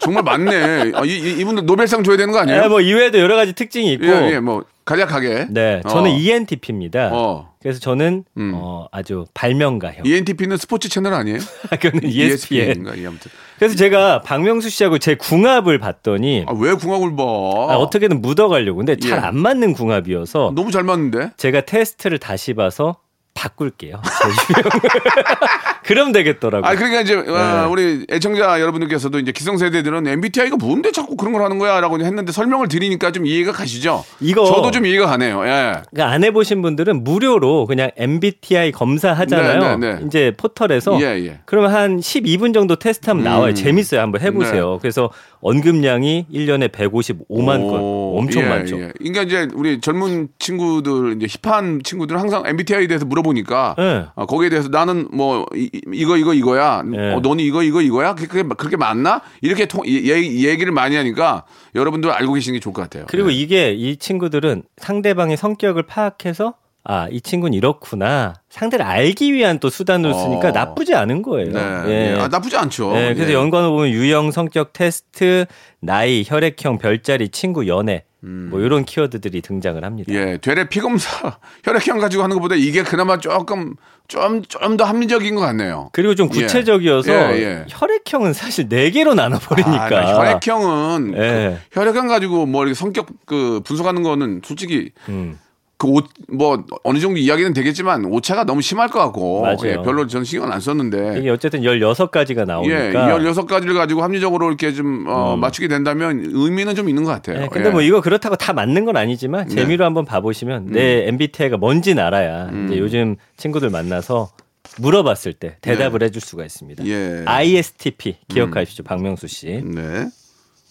정말 0.00 0.24
맞네. 0.24 0.92
아, 0.94 1.04
이, 1.04 1.10
이, 1.10 1.38
이 1.40 1.44
분들 1.44 1.66
노벨상 1.66 2.02
줘야 2.02 2.16
되는 2.16 2.32
거 2.32 2.40
아니에요? 2.40 2.62
예, 2.64 2.68
뭐 2.68 2.80
이외에도 2.80 3.18
여러 3.20 3.36
가지 3.36 3.52
특징이 3.52 3.92
있고. 3.92 4.06
예, 4.06 4.32
예, 4.32 4.40
뭐 4.40 4.64
간략하게. 4.84 5.46
네, 5.50 5.80
저는 5.88 6.10
어. 6.10 6.14
ENTP입니다. 6.14 7.10
어. 7.12 7.52
그래서 7.60 7.78
저는 7.78 8.24
음. 8.36 8.52
어, 8.54 8.88
아주 8.90 9.24
발명가형. 9.34 10.04
ENTP는 10.04 10.56
스포츠 10.56 10.88
채널 10.88 11.14
아니에요? 11.14 11.38
그거는 11.80 12.08
ESPN. 12.08 12.62
ESPN인가? 12.70 12.98
예, 12.98 13.06
아무튼. 13.06 13.30
그래서 13.58 13.76
제가 13.76 14.22
박명수 14.22 14.68
씨하고 14.68 14.98
제 14.98 15.14
궁합을 15.14 15.78
봤더니 15.78 16.44
아, 16.48 16.52
왜 16.58 16.74
궁합을 16.74 17.14
봐? 17.14 17.22
아, 17.22 17.76
어떻게든 17.76 18.20
묻어가려고. 18.20 18.78
근데 18.78 18.96
잘 18.96 19.18
예. 19.18 19.22
안 19.22 19.38
맞는 19.38 19.74
궁합이어서 19.74 20.52
너무 20.56 20.72
잘 20.72 20.82
맞는데? 20.82 21.30
제가 21.36 21.60
테스트를 21.60 22.18
다시 22.18 22.54
봐서 22.54 22.96
바꿀게요. 23.34 24.00
그럼 25.84 26.12
되겠더라고요. 26.12 26.70
아, 26.70 26.74
그러니까 26.74 27.00
이제 27.00 27.14
어, 27.16 27.22
네. 27.22 27.64
우리 27.68 28.06
애청자 28.10 28.60
여러분들께서도 28.60 29.18
이제 29.18 29.32
기성세대들은 29.32 30.06
MBTI가 30.06 30.56
뭔데 30.56 30.92
자꾸 30.92 31.16
그런 31.16 31.32
걸 31.32 31.42
하는 31.42 31.58
거야 31.58 31.80
라고 31.80 32.00
했는데 32.00 32.30
설명을 32.32 32.68
드리니까 32.68 33.10
좀 33.10 33.26
이해가 33.26 33.52
가시죠? 33.52 34.04
이거 34.20 34.44
저도 34.44 34.70
좀 34.70 34.86
이해가 34.86 35.06
가네요. 35.06 35.44
예. 35.46 35.82
그러니까 35.90 36.12
안 36.12 36.24
해보신 36.24 36.62
분들은 36.62 37.04
무료로 37.04 37.66
그냥 37.66 37.90
MBTI 37.96 38.72
검사하잖아요. 38.72 39.76
네, 39.76 39.76
네, 39.76 39.94
네. 39.94 40.06
이제 40.06 40.32
포털에서. 40.36 41.00
예, 41.00 41.06
예. 41.26 41.40
그러면 41.44 41.72
한 41.72 41.98
12분 41.98 42.54
정도 42.54 42.76
테스트하면 42.76 43.22
음. 43.22 43.24
나와요. 43.24 43.54
재밌어요. 43.54 44.00
한번 44.00 44.20
해보세요. 44.20 44.78
그래서 44.80 45.10
언급량이 45.42 46.26
1년에 46.32 46.68
155만 46.70 47.68
건. 47.68 47.80
오, 47.80 48.18
엄청 48.18 48.44
예, 48.44 48.48
많죠. 48.48 48.80
예. 48.80 48.92
그러니까 48.96 49.22
이제 49.22 49.48
우리 49.54 49.80
젊은 49.80 50.28
친구들 50.38 51.16
이제 51.16 51.26
힙한 51.42 51.82
친구들 51.82 52.16
은 52.16 52.22
항상 52.22 52.44
MBTI에 52.46 52.86
대해서 52.86 53.04
물어보니까 53.04 53.74
네. 53.76 54.04
아, 54.14 54.24
거기에 54.24 54.48
대해서 54.48 54.68
나는 54.68 55.08
뭐 55.12 55.44
이, 55.54 56.04
거 56.04 56.16
이거 56.16 56.32
이거야. 56.32 56.82
네. 56.82 57.12
어, 57.12 57.20
너는 57.20 57.44
이거 57.44 57.62
이거 57.64 57.82
이거야. 57.82 58.14
그게 58.14 58.42
그렇게 58.42 58.76
맞나? 58.76 59.20
이렇게 59.40 59.66
통, 59.66 59.84
얘, 59.86 59.92
얘기를 59.92 60.72
많이 60.72 60.94
하니까 60.94 61.44
여러분들 61.74 62.10
알고 62.10 62.34
계시는 62.34 62.56
게 62.56 62.60
좋을 62.60 62.72
것 62.72 62.82
같아요. 62.82 63.06
그리고 63.08 63.32
예. 63.32 63.34
이게 63.34 63.72
이 63.72 63.96
친구들은 63.96 64.62
상대방의 64.76 65.36
성격을 65.36 65.82
파악해서 65.82 66.54
아, 66.84 67.06
이 67.10 67.20
친구는 67.20 67.54
이렇구나. 67.54 68.34
상대를 68.48 68.84
알기 68.84 69.32
위한 69.32 69.58
또 69.60 69.70
수단으로 69.70 70.14
쓰니까 70.14 70.48
어. 70.48 70.50
나쁘지 70.50 70.94
않은 70.94 71.22
거예요. 71.22 71.52
네, 71.52 71.60
예. 71.86 72.14
예. 72.14 72.20
아, 72.20 72.28
나쁘지 72.28 72.56
않죠. 72.56 72.92
네, 72.92 73.14
그래서 73.14 73.30
예. 73.30 73.34
연관을 73.34 73.68
보면 73.70 73.90
유형, 73.90 74.30
성격 74.32 74.72
테스트, 74.72 75.46
나이, 75.80 76.24
혈액형, 76.26 76.78
별자리, 76.78 77.28
친구, 77.28 77.68
연애 77.68 78.04
뭐 78.24 78.60
이런 78.60 78.84
키워드들이 78.84 79.42
등장을 79.42 79.82
합니다. 79.84 80.12
음. 80.12 80.16
예, 80.16 80.38
되레 80.38 80.68
피검사 80.68 81.38
혈액형 81.64 81.98
가지고 81.98 82.22
하는 82.22 82.36
것보다 82.36 82.54
이게 82.54 82.82
그나마 82.84 83.18
조금 83.18 83.74
좀 84.06 84.42
좀 84.48 84.76
더 84.76 84.84
합리적인 84.84 85.34
것 85.34 85.40
같네요. 85.40 85.90
그리고 85.92 86.14
좀 86.14 86.28
예. 86.34 86.42
구체적이어서 86.42 87.12
예, 87.12 87.42
예. 87.42 87.64
혈액형은 87.68 88.32
사실 88.32 88.68
네 88.68 88.90
개로 88.90 89.14
나눠 89.14 89.38
아, 89.38 89.40
버리니까. 89.40 89.88
나 89.88 90.16
혈액형은 90.18 91.14
예. 91.16 91.58
그 91.70 91.80
혈액형 91.80 92.08
가지고 92.08 92.46
뭐 92.46 92.62
이렇게 92.62 92.74
성격 92.74 93.08
그 93.26 93.60
분석하는 93.64 94.02
거는 94.02 94.42
솔직히 94.44 94.90
음. 95.08 95.38
그 95.82 95.88
옷 95.88 96.06
뭐 96.28 96.64
어느 96.84 96.98
정도 96.98 97.18
이야기는 97.18 97.52
되겠지만 97.52 98.04
오차가 98.06 98.44
너무 98.44 98.62
심할 98.62 98.88
것 98.88 98.98
같고 99.00 99.42
맞아요. 99.42 99.58
예, 99.64 99.74
별로 99.82 100.06
저는 100.06 100.24
신경 100.24 100.50
안 100.50 100.60
썼는데 100.60 101.18
이게 101.18 101.28
어쨌든 101.30 101.60
16가지가 101.60 102.46
나오니까. 102.46 102.74
예, 102.74 102.92
16가지를 102.92 103.74
가지고 103.74 104.02
합리적으로 104.02 104.48
이렇게 104.48 104.72
좀 104.72 105.06
어, 105.08 105.34
음. 105.34 105.40
맞추게 105.40 105.68
된다면 105.68 106.22
의미는 106.24 106.74
좀 106.74 106.88
있는 106.88 107.04
것 107.04 107.10
같아요. 107.10 107.40
네, 107.40 107.48
근데 107.50 107.68
예. 107.68 107.72
뭐 107.72 107.82
이거 107.82 108.00
그렇다고 108.00 108.36
다 108.36 108.52
맞는 108.52 108.84
건 108.84 108.96
아니지만 108.96 109.48
네. 109.48 109.54
재미로 109.56 109.84
한번 109.84 110.04
봐보시면 110.06 110.66
내 110.70 111.08
MBTI가 111.08 111.56
뭔진 111.58 111.98
알아야 111.98 112.46
음. 112.46 112.68
이제 112.70 112.78
요즘 112.78 113.16
친구들 113.36 113.68
만나서 113.70 114.30
물어봤을 114.78 115.34
때 115.34 115.56
대답을 115.60 116.02
해줄 116.02 116.22
수가 116.22 116.44
있습니다. 116.44 116.84
네. 116.84 116.90
예. 116.90 117.22
ISTP 117.26 118.16
기억하시죠, 118.28 118.84
박명수 118.84 119.26
씨. 119.28 119.62
네. 119.64 120.08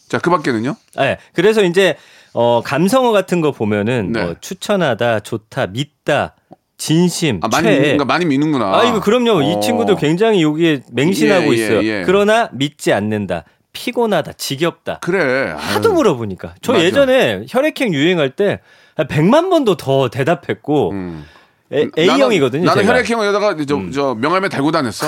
자, 0.10 0.18
그 0.20 0.30
밖에는요? 0.30 0.76
네, 0.98 1.18
그래서 1.34 1.64
이제 1.64 1.96
어, 2.34 2.62
감성어 2.64 3.12
같은 3.12 3.42
거 3.42 3.52
보면은 3.52 4.12
네. 4.12 4.24
뭐 4.24 4.36
추천하다, 4.40 5.22
좋다, 5.22 5.68
믿다, 5.68 6.36
진심, 6.78 7.40
아, 7.44 7.48
많이 7.50 7.66
최애. 7.68 7.80
믿는가 7.80 8.06
많이 8.06 8.26
믿는구나. 8.26 8.66
아, 8.76 8.84
이거 8.86 9.00
그럼요. 9.00 9.38
어. 9.38 9.42
이 9.42 9.62
친구도 9.62 9.98
굉장히 9.98 10.42
여기에 10.42 10.82
맹신하고 10.92 11.56
예, 11.56 11.60
예, 11.60 11.64
있어요. 11.64 11.84
예. 11.84 12.04
그러나 12.06 12.50
믿지 12.54 12.92
않는다, 12.94 13.44
피곤하다, 13.74 14.34
지겹다. 14.34 15.00
그래. 15.02 15.54
하도 15.58 15.90
아유. 15.90 15.96
물어보니까. 15.96 16.56
저 16.62 16.74
맞아. 16.74 16.84
예전에 16.86 17.46
혈액형 17.50 17.94
유행할 17.94 18.32
때 18.32 18.60
100만 18.98 19.50
번도 19.50 19.76
더 19.78 20.10
대답했고 20.10 20.92
음. 20.92 21.26
A, 21.74 21.88
A형이거든요. 21.98 22.66
나는, 22.66 22.84
나는 22.86 23.04
제가. 23.04 23.22
음. 23.22 23.22
혈액형에다가 23.22 23.56
저, 23.66 23.80
저 23.94 24.16
명함에 24.16 24.50
달고 24.50 24.72
다녔어. 24.72 25.08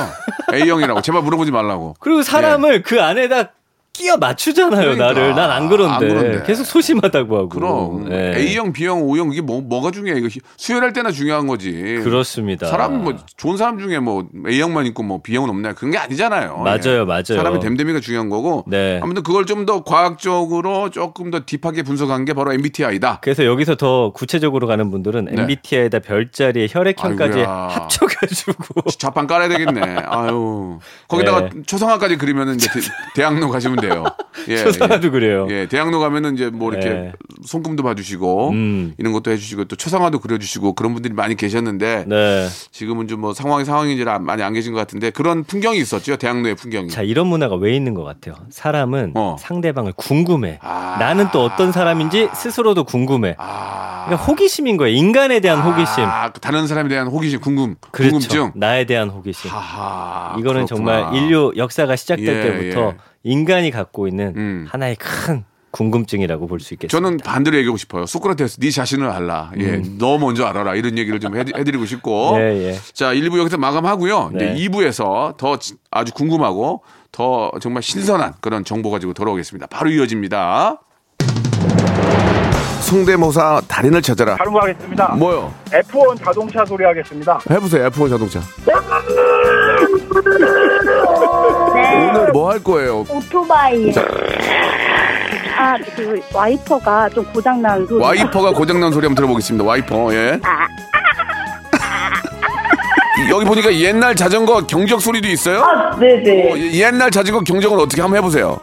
A형이라고. 0.53 1.01
제발 1.01 1.21
물어보지 1.23 1.51
말라고. 1.51 1.95
그리고 1.99 2.21
사람을 2.23 2.83
그 2.83 3.01
안에다 3.01 3.51
끼어 3.93 4.17
맞추잖아요, 4.17 4.81
그러니까. 4.95 5.05
나를. 5.05 5.35
난 5.35 5.51
안 5.51 5.69
그런데. 5.69 5.93
안 5.93 5.99
그런데. 5.99 6.43
계속 6.47 6.63
소심하다고 6.65 7.37
하고. 7.37 7.49
그럼 7.49 8.11
예. 8.11 8.33
A형, 8.37 8.73
B형, 8.73 9.03
O형 9.03 9.31
이게 9.31 9.41
뭐 9.41 9.61
뭐가 9.61 9.91
중요해? 9.91 10.17
이거 10.19 10.29
수혈할 10.57 10.93
때나 10.93 11.11
중요한 11.11 11.45
거지. 11.45 11.71
그렇습니다. 12.03 12.65
사람 12.67 13.03
뭐 13.03 13.13
좋은 13.37 13.55
사람 13.55 13.77
중에 13.77 13.99
뭐 13.99 14.25
A형만 14.47 14.87
있고 14.87 15.03
뭐 15.03 15.21
B형은 15.21 15.47
없냐 15.49 15.73
그런 15.73 15.91
게 15.91 15.99
아니잖아요. 15.99 16.57
맞아요, 16.57 17.01
예. 17.01 17.03
맞아요. 17.05 17.23
사람의 17.23 17.59
됨됨이가 17.59 17.99
중요한 17.99 18.29
거고. 18.29 18.63
네. 18.67 18.99
아무튼 19.01 19.21
그걸 19.23 19.45
좀 19.45 19.63
더 19.63 19.83
과학적으로 19.83 20.89
조금 20.89 21.29
더 21.31 21.41
딥하게 21.45 21.83
분석한 21.83 22.25
게 22.25 22.33
바로 22.33 22.51
MBTI다. 22.51 23.19
그래서 23.21 23.45
여기서 23.45 23.75
더 23.75 24.11
구체적으로 24.11 24.67
가는 24.67 24.89
분들은 24.91 25.25
네. 25.31 25.41
MBTI에다 25.41 25.99
별자리에 25.99 26.67
혈액형까지 26.69 27.39
아이고야. 27.39 27.67
합쳐가지고 27.71 28.89
좌판 28.97 29.27
깔아야 29.27 29.47
되겠네. 29.49 29.81
아유. 30.09 30.79
거기다가 31.07 31.41
네. 31.49 31.49
초성화까지 31.65 32.17
그리면 32.17 32.55
이제 32.55 32.67
대, 32.73 32.79
대학로 33.15 33.49
가시면 33.49 33.82
돼요. 33.89 34.03
예, 34.49 34.57
초상화도 34.57 35.11
그래요. 35.11 35.47
예, 35.49 35.67
대학로 35.67 35.99
가면은 35.99 36.33
이제 36.35 36.49
뭐 36.49 36.71
이렇게 36.71 36.87
예. 36.89 37.11
손금도 37.45 37.81
봐주시고 37.83 38.49
음. 38.51 38.93
이런 38.97 39.13
것도 39.13 39.31
해주시고 39.31 39.65
또 39.65 39.75
초상화도 39.75 40.19
그려주시고 40.19 40.73
그런 40.73 40.93
분들이 40.93 41.13
많이 41.13 41.35
계셨는데 41.35 42.05
네. 42.07 42.47
지금은 42.71 43.07
좀 43.07 43.23
뭐 43.23 43.33
상황이 43.33 43.63
상황인지 43.63 44.03
많이 44.03 44.43
안 44.43 44.51
계신 44.51 44.73
것 44.73 44.79
같은데 44.79 45.09
그런 45.09 45.45
풍경이 45.45 45.77
있었죠. 45.79 46.17
대학로의 46.17 46.55
풍경이. 46.55 46.89
자 46.89 47.03
이런 47.03 47.27
문화가 47.27 47.55
왜 47.55 47.73
있는 47.73 47.93
것 47.93 48.03
같아요. 48.03 48.35
사람은 48.49 49.13
어. 49.15 49.37
상대방을 49.39 49.93
궁금해. 49.95 50.59
아. 50.61 50.97
나는 50.99 51.27
또 51.31 51.41
어떤 51.45 51.71
사람인지 51.71 52.29
스스로도 52.33 52.83
궁금해. 52.83 53.35
아, 53.37 54.03
그러니까 54.07 54.25
호기심인 54.25 54.75
거예요. 54.75 54.93
인간에 54.97 55.39
대한 55.39 55.61
호기심. 55.61 56.03
아, 56.03 56.33
다른 56.33 56.67
사람에 56.67 56.89
대한 56.89 57.07
호기심, 57.07 57.39
궁금, 57.39 57.75
그렇죠. 57.91 58.11
궁금증. 58.17 58.51
나에 58.55 58.85
대한 58.85 59.09
호기심. 59.09 59.49
하하. 59.49 60.35
이거는 60.37 60.65
그렇구나. 60.65 61.01
정말 61.01 61.15
인류 61.15 61.53
역사가 61.55 61.95
시작될 61.95 62.27
예, 62.27 62.41
때부터 62.41 62.87
예. 62.89 62.95
인간이 63.27 63.71
갖고 63.71 64.07
있는 64.07 64.33
음. 64.35 64.65
하나의 64.69 64.95
큰 64.97 65.43
궁금증이라고 65.71 66.45
볼 66.45 66.59
수 66.59 66.73
있겠습니다. 66.75 66.95
저는 66.95 67.17
반대로 67.17 67.57
얘기하고 67.57 67.77
싶어요. 67.77 68.05
소크라테스, 68.05 68.59
네 68.59 68.69
자신을 68.69 69.09
알라. 69.09 69.51
예, 69.59 69.81
너 69.97 70.19
먼저 70.19 70.45
알아라. 70.45 70.75
이런 70.75 70.97
얘기를 70.99 71.19
좀 71.19 71.35
해, 71.35 71.39
해드리고 71.39 71.85
싶고. 71.87 72.35
음. 72.35 72.37
예, 72.41 72.69
예. 72.73 72.79
자, 72.93 73.13
1부 73.13 73.39
여기서 73.39 73.57
마감하고요. 73.57 74.31
네. 74.33 74.53
이제 74.53 74.67
2부에서 74.69 75.35
더 75.37 75.57
지- 75.57 75.73
아주 75.89 76.13
궁금하고 76.13 76.83
더 77.11 77.51
정말 77.59 77.81
신선한 77.81 78.33
그런 78.41 78.63
정보 78.65 78.91
가지고 78.91 79.13
돌아오겠습니다. 79.13 79.65
바로 79.67 79.89
이어집니다. 79.89 80.79
성대모사 82.81 83.61
달인을 83.67 84.01
찾아라. 84.03 84.35
다른 84.35 84.51
거 84.53 84.59
하겠습니다. 84.59 85.15
뭐요? 85.15 85.51
F1 85.71 86.23
자동차 86.23 86.65
소리 86.65 86.83
하겠습니다. 86.83 87.39
해보세요. 87.49 87.89
F1 87.89 88.09
자동차. 88.09 88.41
네, 92.13 92.19
오늘 92.19 92.31
뭐 92.31 92.51
할 92.51 92.59
거예요? 92.63 93.05
오토바이. 93.09 93.91
아, 95.57 95.77
그 95.95 96.19
와이퍼가 96.33 97.09
좀 97.09 97.23
고장난 97.33 97.85
소리. 97.87 98.01
와이퍼가 98.03 98.51
고장난 98.51 98.91
소리 98.91 99.05
한번 99.05 99.15
들어보겠습니다. 99.15 99.63
와이퍼, 99.65 100.13
예. 100.13 100.39
여기 103.29 103.45
보니까 103.45 103.73
옛날 103.75 104.15
자전거 104.15 104.65
경적 104.65 104.99
소리도 105.01 105.27
있어요? 105.29 105.63
네네. 105.99 106.51
어, 106.51 106.57
예- 106.57 106.73
옛날 106.73 107.09
자전거 107.11 107.39
경적은 107.41 107.79
어떻게 107.79 108.01
한번 108.01 108.17
해보세요. 108.17 108.59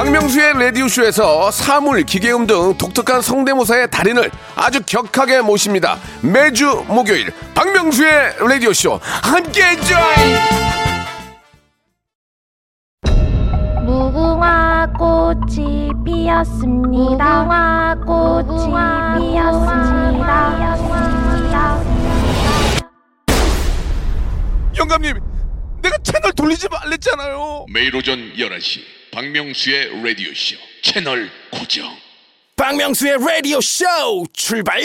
박명수의 0.00 0.54
라디오쇼에서 0.54 1.50
사물, 1.50 2.04
기계음 2.04 2.46
등 2.46 2.74
독특한 2.78 3.20
성대모사의 3.20 3.90
달인을 3.90 4.30
아주 4.56 4.80
격하게 4.86 5.42
모십니다. 5.42 5.98
매주 6.22 6.86
목요일 6.88 7.30
박명수의 7.54 8.36
라디오쇼 8.38 8.98
함께해 9.02 9.76
줘요. 9.76 10.38
무궁화 13.84 14.90
꽃이 14.98 15.90
피었습니다. 16.02 17.42
무궁화 17.44 17.96
꽃이 18.06 18.72
피었습니다. 19.18 20.70
영감님, 24.78 25.20
내가 25.82 25.98
채널 26.02 26.32
돌리지 26.32 26.68
말랬잖아요. 26.70 27.66
매일 27.70 27.94
오전 27.94 28.16
11시 28.38 28.99
박명수의 29.12 30.02
라디오 30.04 30.30
쇼 30.34 30.56
채널 30.82 31.28
고정. 31.50 31.84
박명수의 32.56 33.18
라디오 33.18 33.60
쇼 33.60 33.84
출발 34.32 34.80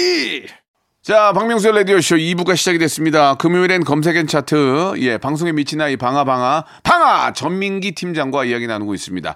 자, 1.03 1.31
박명수의 1.33 1.75
라디오쇼 1.75 2.15
2부가 2.15 2.55
시작이 2.55 2.79
됐습니다. 2.79 3.35
금요일엔 3.35 3.83
검색엔 3.83 4.25
차트, 4.25 4.95
예, 5.01 5.19
방송에 5.19 5.51
미친 5.51 5.79
아이 5.79 5.97
방아방아, 5.97 6.65
방아! 6.81 7.33
전민기 7.33 7.91
팀장과 7.91 8.45
이야기 8.45 8.65
나누고 8.65 8.95
있습니다. 8.95 9.35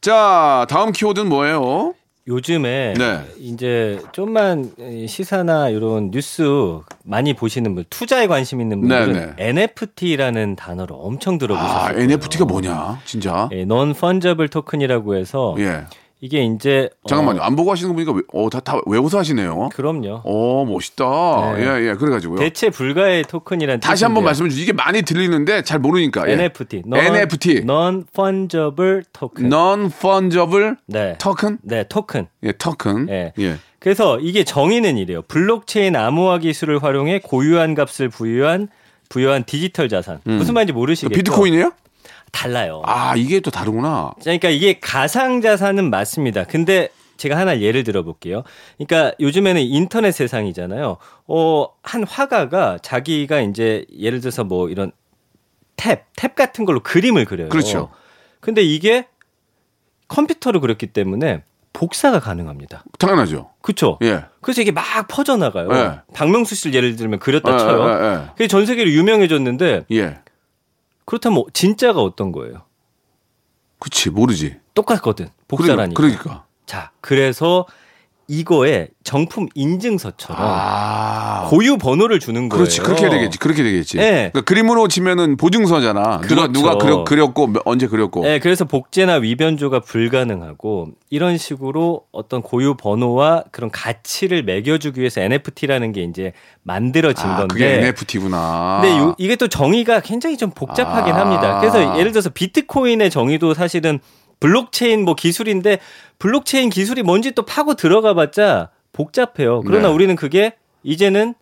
자, 0.00 0.66
다음 0.70 0.92
키워드는 0.92 1.28
뭐예요? 1.28 1.94
요즘에 2.28 2.92
네. 2.98 3.20
이제 3.38 4.00
좀만 4.12 4.72
시사나 5.08 5.70
이런 5.70 6.10
뉴스 6.10 6.42
많이 7.02 7.32
보시는 7.32 7.74
분, 7.74 7.84
투자에 7.88 8.26
관심 8.26 8.60
있는 8.60 8.80
분들은 8.82 9.34
네, 9.36 9.48
NFT라는 9.48 10.54
단어를 10.54 10.94
엄청 10.98 11.38
들어보셨을 11.38 11.96
아. 11.98 11.98
NFT가 11.98 12.44
뭐냐, 12.44 13.00
진짜? 13.06 13.48
예, 13.52 13.62
non 13.62 13.90
fungible 13.90 14.48
token이라고 14.48 15.16
해서 15.16 15.56
예. 15.58 15.86
이게 16.20 16.42
이제 16.44 16.90
잠깐만요. 17.06 17.40
어, 17.40 17.44
안 17.44 17.54
보고 17.54 17.70
하시는 17.70 17.88
거 17.88 17.94
보니까, 17.94 18.12
왜- 18.12 18.22
어, 18.32 18.50
다, 18.50 18.58
다 18.58 18.80
외워서 18.86 19.18
하시네요. 19.18 19.68
그럼요. 19.72 20.22
어, 20.24 20.64
멋있다. 20.64 21.52
네. 21.54 21.60
예, 21.62 21.88
예, 21.90 21.94
그래가지고요. 21.94 22.40
대체 22.40 22.70
불가의 22.70 23.22
토큰이란 23.24 23.78
다시 23.80 24.02
한번. 24.04 24.24
말씀해 24.24 24.48
주세요. 24.50 24.62
이게 24.64 24.72
많이 24.72 25.02
들리는데 25.02 25.62
잘 25.62 25.78
모르니까. 25.78 26.28
예. 26.28 26.32
NFT, 26.32 26.82
NFT. 26.92 27.58
non 27.64 28.04
fungible 28.12 29.02
token. 29.12 29.48
Non-fungible 29.48 30.74
네, 30.86 31.16
token? 31.18 31.58
네 31.62 31.84
토큰. 31.88 32.26
예, 32.42 32.52
토큰. 32.52 33.08
예. 33.10 33.32
예. 33.38 33.56
그래서 33.78 34.18
이게 34.18 34.42
정의는 34.42 34.96
이래요. 34.98 35.22
블록체인 35.22 35.94
암호화 35.94 36.38
기술을 36.38 36.82
활용해 36.82 37.20
고유한 37.22 37.74
값을 37.76 38.08
부여한 38.08 38.68
부여한 39.08 39.44
디지털 39.44 39.88
자산. 39.88 40.18
무슨 40.24 40.54
말인지 40.54 40.72
모르시겠죠? 40.72 41.14
음. 41.14 41.16
비트코인이에요? 41.16 41.70
달라요. 42.32 42.82
아, 42.84 43.14
이게 43.16 43.40
또 43.40 43.50
다르구나. 43.50 44.12
그러니까 44.20 44.48
이게 44.48 44.78
가상 44.80 45.40
자산은 45.40 45.90
맞습니다. 45.90 46.44
근데 46.44 46.88
제가 47.16 47.36
하나 47.36 47.60
예를 47.60 47.84
들어 47.84 48.02
볼게요. 48.02 48.44
그러니까 48.78 49.14
요즘에는 49.20 49.60
인터넷 49.60 50.12
세상이잖아요. 50.12 50.96
어, 51.26 51.66
한 51.82 52.04
화가가 52.04 52.78
자기가 52.80 53.40
이제 53.40 53.84
예를 53.98 54.20
들어서 54.20 54.44
뭐 54.44 54.68
이런 54.68 54.92
탭, 55.76 56.02
탭 56.16 56.34
같은 56.34 56.64
걸로 56.64 56.80
그림을 56.80 57.24
그려요. 57.24 57.48
그렇죠. 57.48 57.90
근데 58.40 58.62
이게 58.62 59.06
컴퓨터로 60.08 60.60
그렸기 60.60 60.88
때문에 60.88 61.42
복사가 61.72 62.18
가능합니다. 62.18 62.84
당연하죠. 62.98 63.50
그렇죠? 63.62 63.98
예. 64.02 64.24
그래서 64.40 64.62
이게 64.62 64.72
막 64.72 64.84
퍼져 65.08 65.36
나가요. 65.36 65.68
네. 65.68 65.98
박명수 66.14 66.54
씨를 66.54 66.74
예를 66.74 66.96
들면 66.96 67.18
그렸다 67.20 67.54
예, 67.54 67.58
쳐요. 67.58 67.88
예, 67.88 68.04
예. 68.04 68.20
그게 68.32 68.48
전 68.48 68.66
세계로 68.66 68.90
유명해졌는데 68.90 69.84
예. 69.92 70.18
그렇다면 71.08 71.44
진짜가 71.54 72.02
어떤 72.02 72.32
거예요? 72.32 72.64
그치, 73.78 74.10
모르지. 74.10 74.56
똑같거든. 74.74 75.30
복사라니까. 75.48 75.96
그러니까. 75.96 76.22
그러니까. 76.22 76.46
자, 76.66 76.92
그래서 77.00 77.64
이거에 78.30 78.88
정품 79.04 79.48
인증서처럼 79.54 80.36
아. 80.38 81.46
고유 81.48 81.78
번호를 81.78 82.20
주는 82.20 82.50
거예요. 82.50 82.62
그렇지. 82.62 82.80
그렇게 82.82 83.08
되겠지. 83.08 83.38
그렇게 83.38 83.62
되겠지. 83.62 83.96
네. 83.96 84.10
그러니까 84.30 84.42
그림으로 84.42 84.86
치면은 84.88 85.38
보증서잖아. 85.38 86.20
누가, 86.20 86.48
그렇죠. 86.48 86.52
누가 86.52 86.76
그려, 86.76 87.04
그렸고, 87.04 87.46
몇- 87.46 87.62
언제 87.64 87.86
그렸고. 87.86 88.22
네, 88.24 88.38
그래서 88.38 88.66
복제나 88.66 89.14
위변조가 89.14 89.80
불가능하고 89.80 90.88
이런 91.08 91.38
식으로 91.38 92.02
어떤 92.12 92.42
고유 92.42 92.74
번호와 92.74 93.44
그런 93.50 93.70
가치를 93.70 94.42
매겨주기 94.42 95.00
위해서 95.00 95.22
NFT라는 95.22 95.92
게 95.92 96.02
이제 96.02 96.32
만들어진 96.62 97.24
아, 97.30 97.36
건데. 97.38 97.52
그게 97.54 97.74
NFT구나. 97.78 98.80
근데 98.82 98.98
요- 98.98 99.14
이게 99.16 99.36
또 99.36 99.48
정의가 99.48 100.00
굉장히 100.00 100.36
좀 100.36 100.50
복잡하긴 100.50 101.14
아. 101.14 101.20
합니다. 101.20 101.60
그래서 101.60 101.98
예를 101.98 102.12
들어서 102.12 102.28
비트코인의 102.28 103.08
정의도 103.08 103.54
사실은 103.54 104.00
블록체인 104.40 105.04
뭐 105.04 105.14
기술인데 105.14 105.78
블록체인 106.18 106.70
기술이 106.70 107.02
뭔지 107.02 107.32
또 107.32 107.44
파고 107.44 107.74
들어가 107.74 108.14
봤자 108.14 108.70
복잡해요. 108.92 109.60
그러나 109.62 109.88
네. 109.88 109.94
우리는 109.94 110.16
그게 110.16 110.54
이제는 110.82 111.34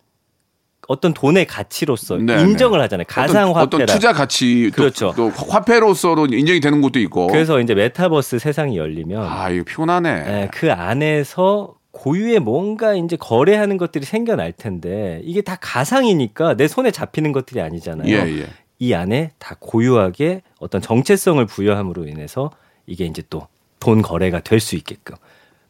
어떤 0.87 1.13
돈의 1.13 1.45
가치로서 1.47 2.17
네, 2.17 2.41
인정을 2.41 2.79
하잖아요. 2.81 3.05
가상 3.07 3.49
어떤, 3.49 3.81
어떤. 3.81 3.85
투자 3.85 4.13
가치 4.13 4.71
또, 4.75 4.81
그렇죠. 4.81 5.13
또 5.15 5.29
화폐로서도 5.29 6.27
인정이 6.27 6.59
되는 6.59 6.81
것도 6.81 6.99
있고. 6.99 7.27
그래서 7.27 7.59
이제 7.59 7.75
메타버스 7.75 8.39
세상이 8.39 8.77
열리면 8.77 9.21
아, 9.21 9.49
이거 9.49 9.63
피곤하네. 9.65 10.09
예, 10.09 10.49
그 10.53 10.71
안에서 10.71 11.75
고유의 11.91 12.39
뭔가 12.39 12.93
이제 12.93 13.15
거래하는 13.17 13.77
것들이 13.77 14.05
생겨날 14.05 14.53
텐데 14.53 15.19
이게 15.23 15.41
다 15.41 15.57
가상이니까 15.59 16.55
내 16.55 16.67
손에 16.67 16.91
잡히는 16.91 17.31
것들이 17.31 17.59
아니잖아요. 17.59 18.07
예, 18.07 18.41
예. 18.41 18.47
이 18.79 18.93
안에 18.93 19.31
다 19.39 19.55
고유하게 19.59 20.43
어떤 20.59 20.81
정체성을 20.81 21.43
부여함으로 21.47 22.07
인해서 22.07 22.51
이게 22.87 23.05
이제 23.05 23.21
또 23.29 23.47
돈 23.79 24.01
거래가 24.01 24.39
될 24.39 24.59
수 24.59 24.75
있게끔 24.75 25.15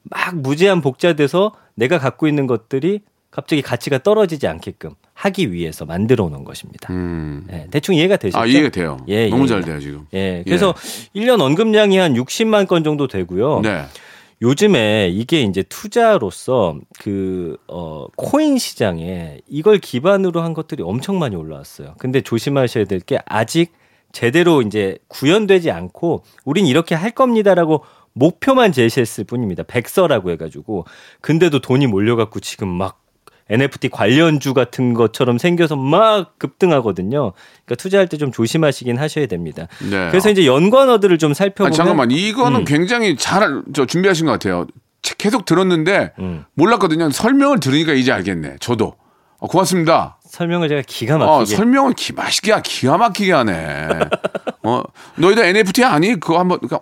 막 0.03 0.35
무제한 0.37 0.79
복제돼서 0.81 1.51
내가 1.75 1.99
갖고 1.99 2.25
있는 2.27 2.47
것들이 2.47 3.01
갑자기 3.31 3.61
가치가 3.61 3.97
떨어지지 3.97 4.47
않게끔 4.47 4.91
하기 5.13 5.51
위해서 5.51 5.85
만들어 5.85 6.29
놓은 6.29 6.45
것입니다. 6.45 6.91
음. 6.93 7.45
예, 7.51 7.67
대충 7.69 7.95
이해가 7.95 8.15
되시죠? 8.15 8.39
아, 8.39 8.45
이해가 8.45 8.69
돼요. 8.69 8.97
예, 9.09 9.27
너무 9.29 9.43
예. 9.43 9.47
잘 9.47 9.61
돼요, 9.61 9.79
지금. 9.81 10.07
예, 10.13 10.41
그래서 10.45 10.73
일 11.13 11.27
1년 11.27 11.41
언급량이 11.41 11.97
한 11.97 12.13
60만 12.13 12.65
건 12.65 12.83
정도 12.85 13.07
되고요. 13.07 13.59
네. 13.61 13.83
요즘에 14.41 15.09
이게 15.11 15.41
이제 15.41 15.63
투자로서 15.63 16.79
그, 16.99 17.57
어, 17.67 18.05
코인 18.15 18.57
시장에 18.57 19.41
이걸 19.47 19.79
기반으로 19.79 20.41
한 20.41 20.53
것들이 20.53 20.81
엄청 20.83 21.19
많이 21.19 21.35
올라왔어요. 21.35 21.95
근데 21.97 22.21
조심하셔야 22.21 22.85
될 22.85 23.01
게 23.01 23.19
아직 23.25 23.73
제대로 24.11 24.61
이제 24.61 24.97
구현되지 25.07 25.71
않고 25.71 26.23
우린 26.45 26.65
이렇게 26.65 26.95
할 26.95 27.11
겁니다라고 27.11 27.83
목표만 28.13 28.71
제시했을 28.71 29.25
뿐입니다. 29.25 29.63
백서라고 29.63 30.31
해가지고. 30.31 30.85
근데도 31.21 31.59
돈이 31.59 31.85
몰려갖고 31.87 32.39
지금 32.39 32.67
막 32.67 33.03
NFT 33.49 33.89
관련주 33.89 34.53
같은 34.53 34.93
것처럼 34.93 35.37
생겨서 35.37 35.75
막 35.77 36.37
급등하거든요. 36.39 37.31
그러니까 37.65 37.75
투자할 37.77 38.07
때 38.07 38.17
좀 38.17 38.31
조심하시긴 38.31 38.97
하셔야 38.97 39.27
됩니다. 39.27 39.67
네. 39.89 40.09
그래서 40.09 40.29
이제 40.31 40.45
연관어들을 40.45 41.17
좀 41.19 41.33
살펴보면 41.33 41.67
아니, 41.67 41.77
잠깐만 41.77 42.11
이거는 42.11 42.61
음. 42.61 42.65
굉장히 42.65 43.15
잘 43.15 43.61
저 43.73 43.85
준비하신 43.85 44.25
것 44.25 44.31
같아요. 44.33 44.65
계속 45.17 45.45
들었는데 45.45 46.13
음. 46.19 46.43
몰랐거든요. 46.55 47.11
설명을 47.11 47.59
들으니까 47.61 47.93
이제 47.93 48.11
알겠네. 48.11 48.55
저도. 48.59 48.95
어, 49.39 49.47
고맙습니다. 49.47 50.16
설명을 50.27 50.69
제가 50.69 50.81
기가 50.85 51.15
어, 51.15 51.39
막히게 51.39 51.55
설명을 51.55 51.93
기, 51.93 52.13
맛있게 52.13 52.53
기가 52.63 52.97
막히게 52.97 53.31
하네. 53.31 53.87
어, 54.63 54.83
너희도 55.15 55.43
NFT 55.43 55.83
아니? 55.83 56.19
그거 56.19 56.39
한번 56.39 56.59
그러니까 56.59 56.81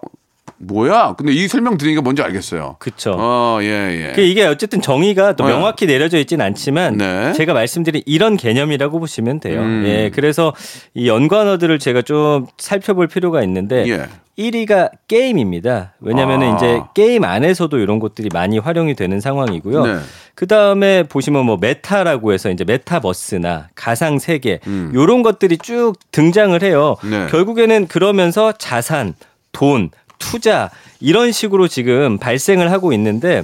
뭐야? 0.57 1.15
근데 1.17 1.33
이 1.33 1.47
설명 1.47 1.77
들으니까 1.77 2.01
뭔지 2.01 2.21
알겠어요. 2.21 2.77
그쵸. 2.79 3.15
어, 3.17 3.59
예, 3.61 3.65
예. 3.65 4.13
그 4.15 4.21
이게 4.21 4.45
어쨌든 4.45 4.81
정의가 4.81 5.35
또 5.35 5.43
어. 5.43 5.47
명확히 5.47 5.85
내려져 5.85 6.17
있진 6.17 6.41
않지만 6.41 6.97
네. 6.97 7.33
제가 7.33 7.53
말씀드린 7.53 8.01
이런 8.05 8.37
개념이라고 8.37 8.99
보시면 8.99 9.39
돼요. 9.39 9.61
음. 9.61 9.83
예, 9.85 10.11
그래서 10.13 10.53
이 10.93 11.07
연관어들을 11.07 11.77
제가 11.79 12.01
좀 12.01 12.47
살펴볼 12.57 13.07
필요가 13.07 13.43
있는데 13.43 13.85
예. 13.87 14.07
1위가 14.37 14.91
게임입니다. 15.07 15.93
왜냐면은 16.01 16.53
아. 16.53 16.55
이제 16.55 16.81
게임 16.93 17.23
안에서도 17.23 17.77
이런 17.77 17.99
것들이 17.99 18.29
많이 18.33 18.57
활용이 18.57 18.95
되는 18.95 19.19
상황이고요. 19.19 19.85
네. 19.85 19.95
그 20.35 20.47
다음에 20.47 21.03
보시면 21.03 21.45
뭐 21.45 21.57
메타라고 21.57 22.33
해서 22.33 22.49
이제 22.51 22.65
메타버스나 22.65 23.69
가상 23.75 24.19
세계 24.19 24.59
음. 24.67 24.91
요런 24.93 25.23
것들이 25.23 25.57
쭉 25.57 25.93
등장을 26.11 26.61
해요. 26.61 26.97
네. 27.09 27.27
결국에는 27.27 27.87
그러면서 27.87 28.51
자산, 28.51 29.13
돈, 29.53 29.89
투자 30.19 30.69
이런 30.99 31.32
식으로 31.32 31.67
지금 31.67 32.17
발생을 32.17 32.71
하고 32.71 32.93
있는데 32.93 33.43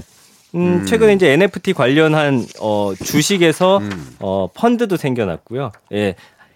음, 0.55 0.85
최근에 0.85 1.13
이제 1.13 1.31
NFT 1.31 1.73
관련한 1.73 2.45
어 2.59 2.93
주식에서 3.01 3.77
음. 3.77 4.15
어 4.19 4.49
펀드도 4.53 4.97
생겨났고요. 4.97 5.71
예. 5.93 6.15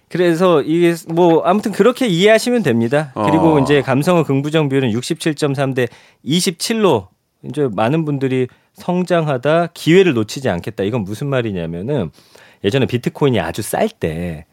그래서 0.10 0.62
이게 0.62 0.96
뭐 1.10 1.42
아무튼 1.44 1.72
그렇게 1.72 2.08
이해하시면 2.08 2.64
됩니다. 2.64 3.12
그리고 3.14 3.56
어. 3.56 3.60
이제 3.60 3.82
감성어 3.82 4.24
긍부정 4.24 4.70
비율은 4.70 4.92
67.3 4.92 5.76
대 5.76 5.88
27로 6.26 7.08
이제 7.44 7.68
많은 7.72 8.06
분들이 8.06 8.48
성장하다 8.76 9.68
기회를 9.74 10.14
놓치지 10.14 10.50
않겠다. 10.50 10.84
이건 10.84 11.04
무슨 11.04 11.28
말이냐면은 11.28 12.12
예전에 12.64 12.86
비트코인이 12.86 13.40
아주 13.40 13.62
쌀 13.62 13.90
때 13.90 14.46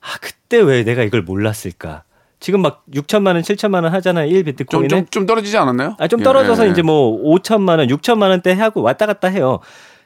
아, 0.00 0.18
그때 0.20 0.58
왜 0.58 0.84
내가 0.84 1.02
이걸 1.02 1.22
몰랐을까? 1.22 2.04
지금 2.44 2.60
막 2.60 2.84
6천만 2.92 3.28
원, 3.28 3.40
7천만 3.40 3.84
원 3.84 3.94
하잖아요. 3.94 4.26
1 4.26 4.34
좀, 4.34 4.44
비트코인에. 4.44 4.88
좀, 4.88 5.06
좀 5.06 5.24
떨어지지 5.24 5.56
않았나요? 5.56 5.96
아, 5.98 6.08
좀 6.08 6.20
예, 6.20 6.24
떨어져서 6.24 6.64
예, 6.64 6.68
예. 6.68 6.72
이제 6.72 6.82
뭐 6.82 7.18
5천만 7.22 7.78
원, 7.78 7.88
6천만 7.88 8.28
원대 8.28 8.52
하고 8.52 8.82
왔다 8.82 9.06
갔다 9.06 9.28
해요. 9.28 9.60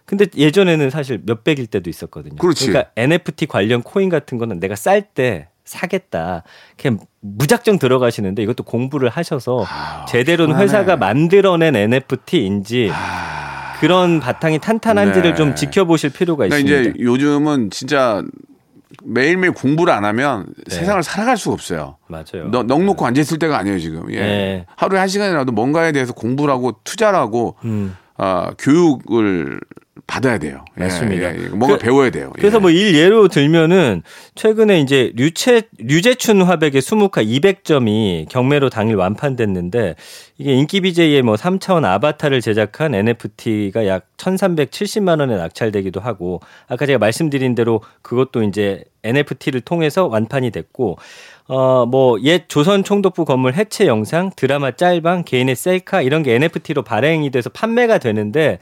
근데 0.05 0.25
예전에는 0.37 0.89
사실 0.91 1.21
몇백일 1.27 1.67
때도 1.67 1.91
있었거든요. 1.91 2.37
그렇지. 2.37 2.71
러니까 2.71 2.93
NFT 2.97 3.47
관련 3.47 3.83
코인 3.83 4.09
같은 4.09 4.39
거는 4.39 4.61
내가 4.61 4.77
쌀 4.77 5.03
때 5.03 5.49
사겠다. 5.65 6.45
그냥 6.81 7.01
무작정 7.23 7.81
들어가시는데 7.81 8.41
이것도 8.45 8.63
공부를 8.63 9.09
하셔서 9.09 9.67
제대로는 10.07 10.55
희한하네. 10.55 10.65
회사가 10.65 10.97
만들어낸 10.97 11.75
NFT인지 11.75 12.93
그런 13.81 14.21
바탕이 14.21 14.61
탄탄한지를 14.61 15.31
네. 15.31 15.35
좀 15.35 15.57
지켜보실 15.57 16.11
필요가 16.11 16.47
그러니까 16.47 16.59
있습니다. 16.59 16.91
이제 16.91 17.05
요즘은 17.05 17.71
진짜 17.71 18.23
매일매일 19.05 19.53
공부를 19.53 19.93
안 19.93 20.05
하면 20.05 20.47
네. 20.69 20.75
세상을 20.75 21.03
살아갈 21.03 21.37
수가 21.37 21.55
없어요. 21.55 21.97
맞아요. 22.09 22.51
너, 22.51 22.63
넉 22.63 22.83
놓고 22.83 23.07
앉아있을 23.07 23.39
때가 23.39 23.59
아니에요, 23.59 23.79
지금. 23.79 24.13
예. 24.13 24.21
네. 24.21 24.67
하루에 24.77 24.99
한 24.99 25.09
시간이라도 25.09 25.53
뭔가에 25.53 25.93
대해서 25.93 26.13
공부를 26.13 26.53
하고 26.53 26.81
투자를 26.85 27.19
하고, 27.19 27.57
음. 27.65 27.97
아, 28.17 28.53
교육을 28.59 29.61
받아야 30.07 30.39
돼요. 30.39 30.65
예, 30.79 30.85
맞습니다. 30.85 31.35
예, 31.35 31.43
예. 31.45 31.49
뭔가 31.49 31.77
그- 31.77 31.79
배워야 31.79 32.11
돼요. 32.11 32.33
예. 32.37 32.41
그래서 32.41 32.61
뭐 32.61 32.71
일 32.71 32.95
예로 32.95 33.29
들면은 33.29 34.03
최근에 34.35 34.81
이제 34.81 35.13
류체 35.17 35.63
류재춘 35.79 36.43
화백의 36.43 36.81
수묵화 36.81 37.23
200점이 37.23 38.29
경매로 38.29 38.71
당일 38.71 38.97
완판됐는데 38.97 39.97
이게 40.39 40.55
인기 40.55 40.81
BJ의 40.81 41.23
뭐 41.23 41.35
3차원 41.35 41.85
아바타를 41.85 42.41
제작한 42.41 42.95
NFT가 42.95 43.87
약 43.87 44.07
1,370만 44.17 45.21
원에 45.21 45.37
낙찰되기도 45.37 46.01
하고 46.01 46.41
아까 46.69 46.87
제가 46.87 46.99
말씀드린 46.99 47.55
대로 47.55 47.81
그것도 48.03 48.43
이제 48.45 48.85
NFT를 49.05 49.61
통해서 49.63 50.07
완판이 50.07 50.51
됐고 50.51 50.97
어 51.49 51.87
뭐 51.87 52.19
옛 52.25 52.49
조선 52.49 52.85
총독부 52.85 53.25
건물 53.25 53.55
해체 53.55 53.87
영상, 53.87 54.31
드라마 54.37 54.73
짤방, 54.73 55.25
개인의 55.25 55.57
셀카 55.57 56.03
이런 56.03 56.23
게 56.23 56.35
NFT로 56.35 56.83
발행이 56.83 57.31
돼서 57.31 57.49
판매가 57.51 57.99
되는데 57.99 58.59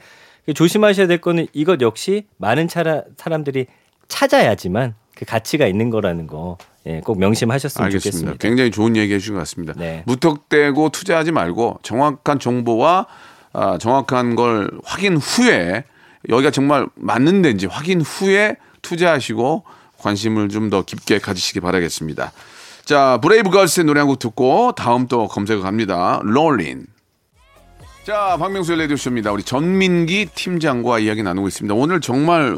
조심하셔야 0.53 1.07
될 1.07 1.19
거는 1.19 1.47
이것 1.53 1.81
역시 1.81 2.25
많은 2.37 2.67
차라, 2.67 3.03
사람들이 3.17 3.67
찾아야지만 4.07 4.95
그 5.15 5.25
가치가 5.25 5.67
있는 5.67 5.89
거라는 5.89 6.27
거. 6.27 6.57
예, 6.85 7.01
꼭 7.01 7.19
명심하셨으면 7.19 7.85
알겠습니다. 7.85 8.11
좋겠습니다. 8.11 8.37
굉장히 8.39 8.71
좋은 8.71 8.95
얘기 8.95 9.13
해주신 9.13 9.33
것 9.33 9.39
같습니다. 9.39 9.73
네. 9.75 10.03
무턱대고 10.05 10.89
투자하지 10.89 11.31
말고 11.33 11.79
정확한 11.83 12.39
정보와 12.39 13.07
아, 13.51 13.77
정확한 13.77 14.35
걸 14.35 14.71
확인 14.85 15.17
후에 15.17 15.83
여기가 16.29 16.51
정말 16.51 16.87
맞는 16.95 17.41
데인지 17.41 17.65
확인 17.65 17.99
후에 18.01 18.55
투자하시고 18.83 19.63
관심을 19.97 20.47
좀 20.49 20.69
더 20.69 20.83
깊게 20.83 21.19
가지시기 21.19 21.59
바라겠습니다. 21.59 22.31
자, 22.85 23.19
브레이브 23.21 23.49
걸스의 23.49 23.85
노래 23.85 23.99
한 23.99 24.07
곡 24.07 24.19
듣고 24.19 24.71
다음 24.73 25.07
또 25.07 25.27
검색어 25.27 25.61
갑니다. 25.61 26.21
롤린. 26.23 26.85
자, 28.07 28.37
박명수의 28.39 28.77
레디오쇼입니다. 28.77 29.33
우리 29.33 29.43
전민기 29.43 30.27
팀장과 30.33 30.99
이야기 30.99 31.23
나누고 31.23 31.49
있습니다. 31.49 31.75
오늘 31.75 31.99
정말 31.99 32.57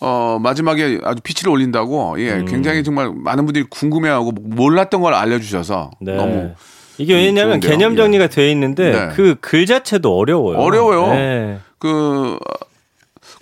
어, 0.00 0.40
마지막에 0.42 0.98
아주 1.04 1.22
피치를 1.22 1.52
올린다고, 1.52 2.16
예, 2.18 2.32
음. 2.32 2.44
굉장히 2.44 2.82
정말 2.82 3.12
많은 3.14 3.44
분들이 3.44 3.64
궁금해하고 3.70 4.32
몰랐던 4.32 5.00
걸 5.00 5.14
알려주셔서 5.14 5.92
네. 6.00 6.16
너무 6.16 6.54
이게 6.98 7.14
왜냐하면 7.14 7.60
좋은데요. 7.60 7.70
개념 7.70 7.94
정리가 7.94 8.26
돼 8.26 8.50
있는데 8.50 8.90
네. 8.90 9.08
그글 9.14 9.64
자체도 9.66 10.12
어려워요. 10.18 10.58
어려워요. 10.58 11.06
네. 11.14 11.60
그 11.78 12.32
어, 12.34 12.54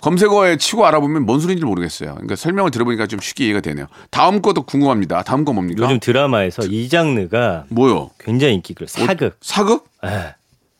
검색어에 0.01 0.57
치고 0.57 0.85
알아보면 0.85 1.25
뭔 1.25 1.39
소리인지 1.39 1.65
모르겠어요. 1.65 2.11
그러니까 2.11 2.35
설명을 2.35 2.69
들어보니까 2.69 3.07
좀 3.07 3.19
쉽게 3.19 3.45
이해가 3.45 3.61
되네요. 3.61 3.87
다음 4.11 4.43
것도 4.43 4.61
궁금합니다. 4.67 5.23
다음 5.23 5.45
거 5.45 5.53
뭡니까? 5.53 5.83
요즘 5.83 5.99
드라마에서 5.99 6.61
이 6.67 6.87
장르가 6.89 7.63
뭐요? 7.69 8.11
굉장히 8.19 8.53
인기가 8.53 8.85
사극. 8.87 9.37
사극? 9.41 9.89
예. 10.05 10.36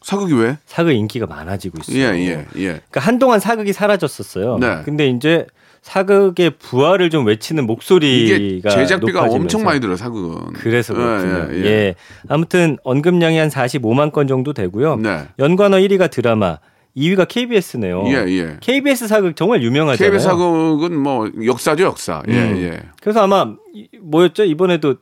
사극이 0.07 0.33
왜? 0.35 0.57
사극 0.65 0.93
인기가 0.93 1.25
많아지고 1.27 1.79
있어요. 1.81 1.97
예, 2.15 2.17
예, 2.17 2.45
예. 2.55 2.63
그러니까 2.65 3.01
한동안 3.01 3.41
사극이 3.41 3.73
사라졌었어요. 3.73 4.57
네. 4.57 4.81
근데 4.85 5.07
이제 5.09 5.45
사극의 5.81 6.51
부활을 6.59 7.09
좀 7.09 7.25
외치는 7.25 7.65
목소리가 7.67 8.69
제작비가 8.69 9.19
높아지면서 9.19 9.35
엄청 9.35 9.63
많이 9.65 9.81
들어요, 9.81 9.97
사극은. 9.97 10.53
그래서 10.53 10.93
그렇군요. 10.93 11.47
예, 11.51 11.57
예, 11.57 11.61
예, 11.61 11.65
예. 11.65 11.95
아무튼 12.29 12.77
언급량이 12.85 13.37
한 13.37 13.49
45만 13.49 14.13
건 14.13 14.27
정도 14.27 14.53
되고요. 14.53 14.95
네. 14.95 15.25
연관어 15.39 15.75
1위가 15.75 16.09
드라마, 16.09 16.59
2위가 16.95 17.27
KBS네요. 17.27 18.03
예, 18.07 18.13
예. 18.29 18.57
KBS 18.61 19.09
사극 19.09 19.35
정말 19.35 19.61
유명하잖아요. 19.61 20.09
KBS 20.09 20.23
사극은 20.23 20.97
뭐 20.97 21.29
역사죠, 21.45 21.83
역사. 21.83 22.23
예, 22.29 22.31
음. 22.31 22.57
예. 22.59 22.79
그래서 23.01 23.23
아마 23.23 23.53
이- 23.73 23.89
뭐였죠? 24.01 24.45
이번에도 24.45 24.95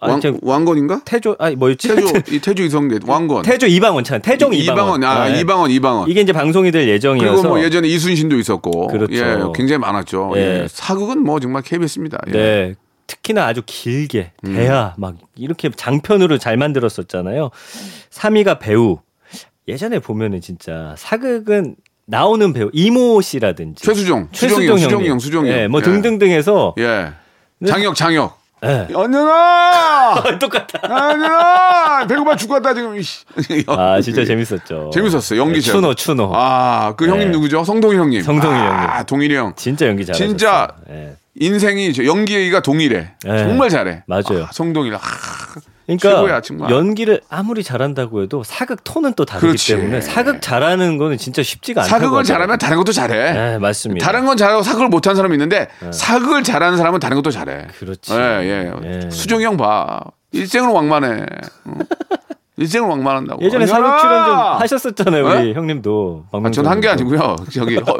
아, 0.00 0.08
왕, 0.08 0.20
저 0.20 0.34
왕건인가? 0.42 1.02
태조 1.04 1.36
아니 1.38 1.56
뭐였지? 1.56 1.88
태조, 1.88 2.12
이 2.34 2.38
태조 2.40 2.62
이성계, 2.64 3.00
왕건. 3.06 3.42
태조 3.42 3.66
이방원 3.66 4.04
참. 4.04 4.20
태종 4.20 4.52
이방원. 4.52 5.00
이방원, 5.00 5.04
아, 5.04 5.28
네. 5.28 5.40
이방원, 5.40 5.70
이방원. 5.70 6.10
이게 6.10 6.20
이제 6.20 6.32
방송이 6.32 6.70
될 6.70 6.88
예정이어서 6.88 7.32
그리고 7.34 7.48
뭐 7.48 7.62
예전에 7.62 7.88
이순신도 7.88 8.38
있었고. 8.38 8.88
그렇죠. 8.88 9.14
예, 9.14 9.36
굉장히 9.54 9.78
많았죠. 9.78 10.32
예. 10.36 10.40
예. 10.40 10.66
사극은 10.68 11.22
뭐 11.22 11.40
정말 11.40 11.62
KBS입니다. 11.62 12.18
예. 12.28 12.32
네. 12.32 12.74
특히나 13.06 13.46
아주 13.46 13.62
길게 13.64 14.32
음. 14.46 14.54
대야 14.54 14.94
막 14.96 15.16
이렇게 15.36 15.70
장편으로 15.70 16.38
잘 16.38 16.56
만들었었잖아요. 16.56 17.50
3위가 18.10 18.58
배우. 18.58 18.98
예전에 19.68 19.98
보면은 19.98 20.40
진짜 20.40 20.94
사극은 20.98 21.76
나오는 22.06 22.52
배우 22.52 22.70
이모 22.72 23.20
씨라든지 23.22 23.82
최수종, 23.82 24.28
최수종 24.32 24.60
수종이 24.60 24.82
형. 24.82 24.88
수종이 24.88 25.08
형, 25.08 25.18
수종이 25.18 25.50
형. 25.50 25.58
예, 25.58 25.68
뭐 25.68 25.80
예. 25.80 25.84
등등등해서 25.84 26.74
예. 26.78 27.12
네. 27.58 27.70
장혁, 27.70 27.94
장혁. 27.94 28.43
예. 28.64 28.94
언제나! 28.94 30.14
똑같다. 30.40 30.80
언제나! 30.82 32.06
배고파 32.06 32.36
죽겠다, 32.36 32.74
지금. 32.74 32.96
아 33.68 34.00
진짜 34.00 34.24
재밌었죠. 34.24 34.90
재밌었어요. 34.92 35.40
연기 35.40 35.60
잘. 35.62 35.74
추노 35.74 35.94
추노. 35.94 36.32
아, 36.34 36.94
그 36.96 37.06
형님 37.08 37.26
네. 37.28 37.32
누구죠? 37.32 37.64
성동일 37.64 37.98
형님. 37.98 38.22
성동일 38.22 38.56
아, 38.56 38.88
형님. 38.92 39.06
동일이 39.06 39.36
형. 39.36 39.52
진짜 39.56 39.86
연기 39.86 40.04
잘하셨어요. 40.04 40.28
진짜 40.28 40.68
예. 40.90 41.16
인생이 41.36 41.92
저 41.92 42.04
연기가 42.04 42.60
동일해. 42.62 43.12
네. 43.24 43.38
정말 43.38 43.68
잘해. 43.68 44.04
맞아요. 44.06 44.44
아, 44.44 44.50
성동일. 44.52 44.94
아, 44.94 45.00
그러니까 45.86 46.40
최고야. 46.40 46.70
연기를 46.70 47.20
아무리 47.28 47.62
잘한다고 47.62 48.22
해도 48.22 48.42
사극 48.42 48.84
톤은 48.84 49.14
또 49.14 49.24
다르기 49.24 49.46
그렇지. 49.48 49.76
때문에 49.76 50.00
사극 50.00 50.40
잘하는 50.40 50.96
거는 50.98 51.18
진짜 51.18 51.42
쉽지가 51.42 51.82
않다고 51.82 51.90
사극을 51.90 52.18
하더라고요. 52.20 52.24
잘하면 52.24 52.58
다른 52.58 52.76
것도 52.78 52.92
잘해. 52.92 53.32
네, 53.32 53.58
맞습니다. 53.58 54.06
다른 54.06 54.24
건 54.24 54.36
잘하고 54.36 54.62
사극을 54.62 54.88
못하는 54.88 55.16
사람이 55.16 55.34
있는데 55.34 55.68
사극을 55.92 56.42
잘하는 56.42 56.78
사람은 56.78 57.00
다른 57.00 57.16
것도 57.16 57.30
잘해. 57.30 57.68
그렇지. 57.78 58.14
예, 58.14 58.18
예. 58.18 58.72
예. 59.04 59.10
수종이 59.10 59.44
형 59.44 59.56
봐. 59.56 60.00
일생을 60.32 60.70
왕만해. 60.70 61.26
어? 61.66 61.72
일생을 62.56 62.88
왕만한다고. 62.88 63.42
예전에! 63.44 63.66
사극 63.66 63.98
출연 63.98 64.26
좀 64.26 64.36
하셨었잖아요, 64.36 65.26
우리 65.26 65.48
네? 65.48 65.54
형님도. 65.54 66.26
아, 66.32 66.50
전한 66.50 66.80
게 66.80 66.88
아니고요. 66.88 67.36
저기 67.52 67.76
허- 67.78 67.96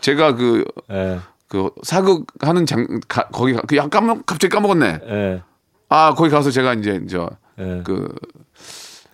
제가 0.00 0.34
그, 0.34 0.64
예. 0.90 1.18
그 1.48 1.70
사극 1.84 2.26
하는 2.40 2.66
장, 2.66 2.86
가, 3.08 3.28
거기, 3.28 3.52
가- 3.54 3.62
그 3.68 3.76
약간 3.76 4.22
갑자기 4.26 4.48
까먹었네. 4.52 4.98
예. 5.08 5.42
아, 5.90 6.14
거기 6.14 6.30
가서 6.30 6.50
제가 6.50 6.74
이제, 6.74 7.00
저, 7.10 7.28
예. 7.58 7.82
그, 7.84 8.08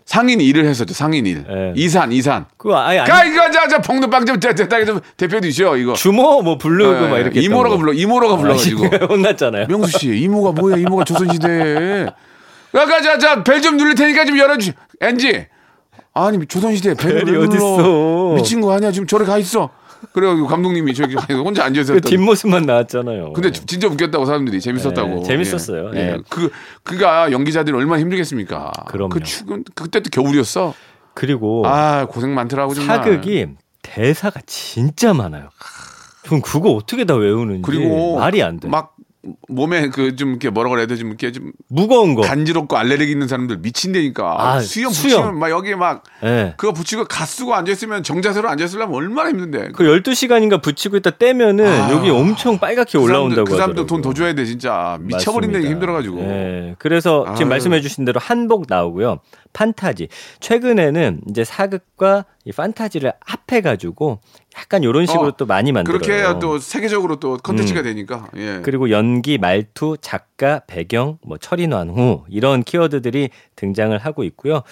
상인 0.04 0.40
일을 0.40 0.66
했었죠, 0.66 0.92
상인 0.94 1.26
일. 1.26 1.44
예. 1.48 1.72
이산, 1.74 2.12
이산. 2.12 2.44
그거 2.58 2.78
아예 2.78 3.00
안 3.00 3.06
가, 3.06 3.24
이거, 3.24 3.50
자, 3.50 3.66
자, 3.66 3.80
봉도빵 3.80 4.26
좀, 4.26 4.38
대, 4.38 4.54
대, 4.54 4.68
대, 4.68 4.84
좀 4.84 5.00
대표해주시오, 5.16 5.76
이거. 5.78 5.94
주모 5.94 6.42
뭐 6.42 6.58
부르고 6.58 7.06
예, 7.06 7.08
막 7.08 7.18
이렇게 7.18 7.40
했던 7.42 7.62
거. 7.68 7.76
불러, 7.76 7.92
이모라가 7.92 8.36
불러가지고. 8.36 8.84
아, 8.84 9.06
혼났잖아요. 9.08 9.66
명수 9.68 9.98
씨, 9.98 10.16
이모가 10.18 10.52
뭐야? 10.52 10.76
이모가 10.76 11.04
조선시대에. 11.04 12.06
아까 12.74 13.00
자, 13.00 13.18
자, 13.18 13.42
벨좀 13.42 13.78
누릴 13.78 13.94
테니까 13.94 14.26
좀 14.26 14.38
열어주시. 14.38 14.74
엔지. 15.00 15.46
아니, 16.12 16.46
조선시대에 16.46 16.94
벨을 16.94 17.24
벨이 17.24 17.30
왜 17.38 17.46
눌러? 17.46 17.64
어딨어? 17.74 18.34
미친 18.34 18.60
거 18.60 18.72
아니야? 18.74 18.92
지금 18.92 19.06
저리 19.06 19.24
가 19.24 19.38
있어. 19.38 19.70
그래가지고 20.12 20.46
감독님이 20.46 20.94
저기 20.94 21.14
혼자 21.14 21.64
앉아서 21.64 21.92
그 21.92 21.96
했던. 21.96 22.10
뒷모습만 22.10 22.64
나왔잖아요. 22.64 23.32
근데 23.32 23.50
진짜 23.52 23.88
웃겼다고 23.88 24.24
사람들이 24.24 24.60
재밌었다고. 24.60 25.20
예, 25.20 25.22
재밌었어요. 25.22 25.90
예. 25.94 25.98
예. 25.98 26.18
그 26.28 26.50
그가 26.82 27.30
연기자들이 27.32 27.76
얼마나 27.76 28.00
힘들겠습니까? 28.00 28.72
그럼요. 28.88 29.10
그 29.10 29.22
추운 29.22 29.64
그때 29.74 30.00
또 30.00 30.10
겨울이었어. 30.10 30.74
그리고 31.14 31.66
아 31.66 32.06
고생 32.06 32.34
많더라고 32.34 32.74
정말. 32.74 32.98
사극이 32.98 33.46
대사가 33.82 34.40
진짜 34.46 35.14
많아요. 35.14 35.50
전 36.24 36.42
그거 36.42 36.70
어떻게 36.72 37.04
다 37.04 37.14
외우는지 37.14 37.62
그리고 37.62 38.16
말이 38.18 38.42
안 38.42 38.58
돼. 38.58 38.68
막 38.68 38.95
몸에 39.48 39.88
그 39.88 40.16
좀 40.16 40.30
이렇게 40.30 40.50
뭐라 40.50 40.70
그래야 40.70 40.86
돼? 40.86 40.96
좀 40.96 41.08
이렇게 41.08 41.32
좀 41.32 41.52
무거운 41.68 42.14
거. 42.14 42.22
간지럽고 42.22 42.76
알레르기 42.76 43.10
있는 43.12 43.28
사람들 43.28 43.58
미친다니까. 43.58 44.36
아, 44.38 44.60
수염 44.60 44.92
수염. 44.92 45.20
붙이면 45.22 45.38
막 45.38 45.50
여기에 45.50 45.74
막 45.76 46.04
예. 46.22 46.54
그거 46.56 46.72
붙이고 46.72 47.04
가 47.04 47.26
쓰고 47.26 47.54
앉아 47.54 47.70
있으면 47.72 48.02
정자세로 48.02 48.48
앉아 48.48 48.64
있으려면 48.64 48.94
얼마나 48.94 49.30
힘든데. 49.30 49.72
그 49.74 49.84
12시간인가 49.84 50.62
붙이고 50.62 50.96
있다 50.96 51.10
떼면은 51.10 51.66
아. 51.66 51.90
여기 51.90 52.10
엄청 52.10 52.58
빨갛게 52.58 52.98
올라온다고 52.98 53.44
그 53.44 53.56
사람들. 53.56 53.86
돈더 53.86 54.14
줘야 54.14 54.32
돼 54.34 54.44
진짜 54.44 54.98
미쳐버린다니 55.02 55.64
맞습니다. 55.64 55.70
힘들어 55.70 55.92
가지고. 55.92 56.20
예. 56.20 56.74
그래서 56.78 57.24
지금 57.34 57.46
아유. 57.46 57.50
말씀해 57.50 57.80
주신 57.80 58.04
대로 58.04 58.20
한복 58.20 58.66
나오고요. 58.68 59.18
판타지. 59.52 60.08
최근에는 60.40 61.22
이제 61.30 61.44
사극과 61.44 62.24
이 62.44 62.52
판타지를 62.52 63.12
합해 63.20 63.60
가지고 63.62 64.20
약간 64.58 64.82
이런 64.82 65.06
식으로 65.06 65.28
어, 65.28 65.36
또 65.36 65.46
많이 65.46 65.70
만들어요. 65.72 65.98
그렇게 65.98 66.18
해야 66.18 66.38
또 66.38 66.58
세계적으로 66.58 67.16
또 67.16 67.36
컨텐츠가 67.36 67.80
음. 67.80 67.84
되니까. 67.84 68.28
예. 68.36 68.60
그리고 68.62 68.90
연기, 68.90 69.38
말투, 69.38 69.96
작가, 70.00 70.60
배경, 70.66 71.18
뭐 71.22 71.36
철인왕후 71.36 72.24
이런 72.28 72.62
키워드들이 72.62 73.30
등장을 73.56 73.96
하고 73.98 74.24
있고요. 74.24 74.62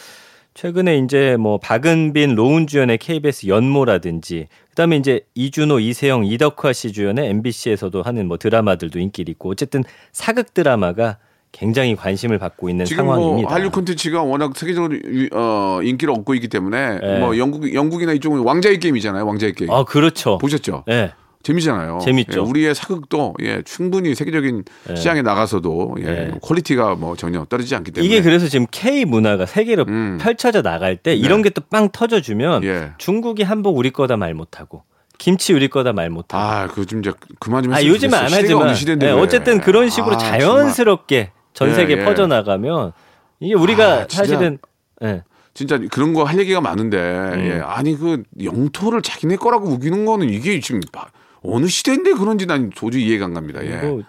최근에 0.54 0.98
이제 0.98 1.36
뭐 1.36 1.58
박은빈, 1.58 2.36
로운 2.36 2.66
주연의 2.66 2.98
KBS 2.98 3.48
연모라든지 3.48 4.46
그다음에 4.70 4.96
이제 4.96 5.26
이준호, 5.34 5.80
이세영, 5.80 6.24
이덕화 6.26 6.72
씨 6.72 6.92
주연의 6.92 7.28
MBC에서도 7.28 8.02
하는 8.02 8.28
뭐 8.28 8.38
드라마들도 8.38 9.00
인기를 9.00 9.32
있고 9.32 9.50
어쨌든 9.50 9.82
사극 10.12 10.54
드라마가 10.54 11.18
굉장히 11.56 11.94
관심을 11.94 12.38
받고 12.38 12.68
있는 12.68 12.84
지금 12.84 13.04
상황입니다. 13.04 13.48
뭐 13.48 13.54
한류 13.54 13.70
콘텐츠가 13.70 14.22
워낙 14.24 14.56
세계적으로 14.56 14.96
유- 14.96 15.28
어, 15.32 15.78
인기를 15.84 16.12
얻고 16.12 16.34
있기 16.34 16.48
때문에 16.48 16.98
네. 16.98 17.18
뭐 17.20 17.38
영국 17.38 17.72
영국이나 17.72 18.12
이쪽은 18.12 18.40
왕좌의 18.40 18.80
게임이잖아요. 18.80 19.24
왕좌의 19.24 19.52
게임. 19.54 19.70
아 19.70 19.84
그렇죠. 19.84 20.38
보셨죠? 20.38 20.82
예. 20.90 21.12
재밌잖아요. 21.44 21.98
재밌죠. 22.02 22.40
예, 22.40 22.42
우리의 22.42 22.74
사극도 22.74 23.34
예, 23.42 23.60
충분히 23.66 24.14
세계적인 24.14 24.64
예. 24.90 24.96
시장에 24.96 25.20
나가서도 25.22 25.96
예, 26.00 26.08
예. 26.08 26.30
퀄리티가 26.42 26.94
뭐 26.96 27.14
전혀 27.16 27.44
떨어지지 27.44 27.76
않기 27.76 27.92
때문에 27.92 28.06
이게 28.12 28.22
그래서 28.22 28.48
지금 28.48 28.66
K 28.70 29.04
문화가 29.04 29.46
세계로 29.46 29.84
음. 29.86 30.18
펼쳐져 30.20 30.60
나갈 30.62 30.96
때 30.96 31.14
이런 31.14 31.42
게 31.42 31.50
또 31.50 31.62
빵 31.70 31.90
터져주면 31.92 32.64
예. 32.64 32.92
중국이 32.98 33.42
한복 33.44 33.76
우리 33.78 33.90
거다 33.90 34.16
말 34.16 34.32
못하고 34.34 34.82
김치 35.18 35.52
우리 35.52 35.68
거다 35.68 35.92
말 35.92 36.10
못하고 36.10 36.42
아, 36.42 36.66
그좀 36.66 36.98
이제 37.00 37.12
그만 37.38 37.62
좀 37.62 37.72
아, 37.74 37.76
했으면 37.76 37.94
요즘은 37.94 38.18
안 38.18 38.24
하지만 38.32 38.74
예, 39.02 39.06
왜. 39.06 39.12
어쨌든 39.12 39.60
그런 39.60 39.88
식으로 39.90 40.14
아, 40.16 40.18
자연스럽게 40.18 41.30
전 41.54 41.68
예, 41.70 41.72
세계에 41.74 42.00
예. 42.00 42.04
퍼져나가면 42.04 42.92
이게 43.40 43.54
우리가 43.54 43.84
아, 43.86 44.06
진짜. 44.06 44.16
사실은 44.16 44.58
예. 45.02 45.22
진짜 45.54 45.78
그런 45.90 46.12
거 46.12 46.24
할 46.24 46.38
얘기가 46.38 46.60
많은데 46.60 46.98
음. 46.98 47.40
예. 47.46 47.60
아니 47.64 47.96
그 47.96 48.22
영토를 48.42 49.00
자기네 49.02 49.36
거라고 49.36 49.68
우기는 49.68 50.04
거는 50.04 50.28
이게 50.28 50.58
지금 50.60 50.80
막 50.92 51.10
어느 51.46 51.66
시대인데 51.66 52.14
그런지 52.14 52.46
난 52.46 52.70
도저히 52.70 53.04
이해가 53.06 53.26
안 53.26 53.34
갑니다. 53.34 53.64
예. 53.64 53.76
뭐현 53.76 54.04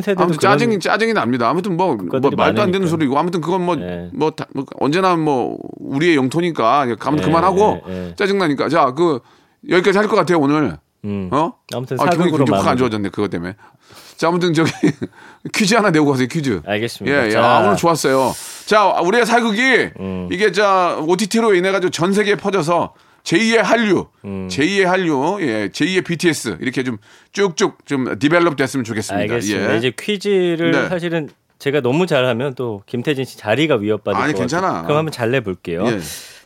세대도 0.00 0.22
아무튼 0.22 0.38
짜증이 0.40 0.80
짜증이 0.80 1.12
납니다. 1.12 1.48
아무튼 1.48 1.76
뭐, 1.76 1.94
뭐 1.96 2.30
말도 2.36 2.62
안 2.62 2.70
되는. 2.72 2.86
소리고 2.88 3.18
아무튼 3.18 3.40
그건 3.42 3.62
뭐, 3.64 3.76
예. 3.78 4.10
뭐, 4.14 4.30
다- 4.30 4.46
뭐 4.54 4.64
언제나 4.80 5.14
뭐 5.14 5.58
우리의 5.76 6.16
영토니까 6.16 6.96
가면 6.98 7.20
예, 7.20 7.24
그만하고 7.24 7.82
예, 7.88 7.92
예. 8.08 8.14
짜증 8.16 8.38
나니까 8.38 8.68
자 8.70 8.92
그 8.94 9.20
여기까지 9.68 9.98
할 9.98 10.08
것 10.08 10.16
같아요 10.16 10.38
오늘. 10.40 10.78
음. 11.04 11.28
어? 11.30 11.52
아무튼 11.74 12.00
아, 12.00 12.06
기분이 12.10 12.30
굉장히 12.32 12.50
마무리. 12.50 12.78
좋아졌네 12.78 13.08
그것 13.10 13.30
때문에. 13.30 13.54
자 14.18 14.26
아무튼 14.28 14.52
저기 14.52 14.70
퀴즈 15.54 15.74
하나 15.76 15.90
내고 15.90 16.06
가세요 16.06 16.26
퀴즈. 16.26 16.60
알겠습니다. 16.66 17.22
예, 17.22 17.26
예. 17.26 17.30
자, 17.30 17.40
아, 17.42 17.60
오늘 17.60 17.76
좋았어요. 17.76 18.32
자, 18.66 18.84
우리의 19.00 19.24
사극이 19.24 19.62
음. 20.00 20.28
이게 20.32 20.50
자 20.50 20.98
OTT로 21.06 21.54
인해 21.54 21.70
가지고 21.70 21.90
전 21.90 22.12
세계에 22.12 22.34
퍼져서 22.34 22.94
제2의 23.22 23.58
한류, 23.58 24.08
음. 24.24 24.48
제2의 24.50 24.84
한류, 24.86 25.38
예, 25.42 25.68
제2의 25.68 26.04
BTS 26.04 26.58
이렇게 26.60 26.82
좀 26.82 26.98
쭉쭉 27.32 27.86
좀 27.86 28.18
디벨롭 28.18 28.56
됐으면 28.56 28.82
좋겠습니다. 28.82 29.20
알겠습니다. 29.22 29.72
예. 29.74 29.78
이제 29.78 29.92
퀴즈를 29.96 30.72
네. 30.72 30.88
사실은 30.88 31.28
제가 31.60 31.80
너무 31.80 32.06
잘하면 32.06 32.54
또 32.56 32.82
김태진 32.86 33.24
씨 33.24 33.38
자리가 33.38 33.76
위협받을 33.76 34.20
아니, 34.20 34.32
것 34.32 34.40
괜찮아. 34.40 34.66
같아요. 34.66 34.82
그럼 34.84 34.98
한번 34.98 35.12
잘 35.12 35.30
내볼게요. 35.30 35.84
예. 35.86 36.00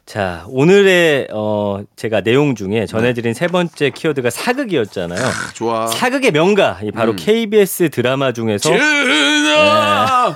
자, 0.05 0.45
오늘의 0.49 1.29
어 1.33 1.83
제가 1.97 2.23
내용 2.23 2.55
중에 2.55 2.87
전해드린 2.87 3.35
세 3.35 3.47
번째 3.47 3.91
키워드가 3.91 4.31
사극이었잖아요. 4.31 5.21
좋아. 5.55 5.87
사극의 5.87 6.33
명가, 6.33 6.81
이 6.83 6.91
바로 6.91 7.13
음. 7.13 7.17
KBS 7.17 7.91
드라마 7.91 8.33
중에서 8.33 8.69
전하, 8.69 10.35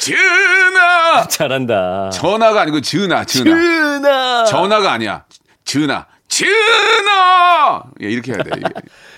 전하. 0.00 1.28
잘한다. 1.28 2.10
전화가 2.10 2.62
아니고 2.62 2.80
전화, 2.80 3.24
전화. 3.24 3.50
전하. 3.50 4.44
전화가 4.44 4.92
아니야. 4.92 5.24
전화, 5.64 6.06
전화. 6.28 7.82
예, 8.02 8.06
이렇게 8.10 8.32
해야 8.32 8.42
돼. 8.42 8.50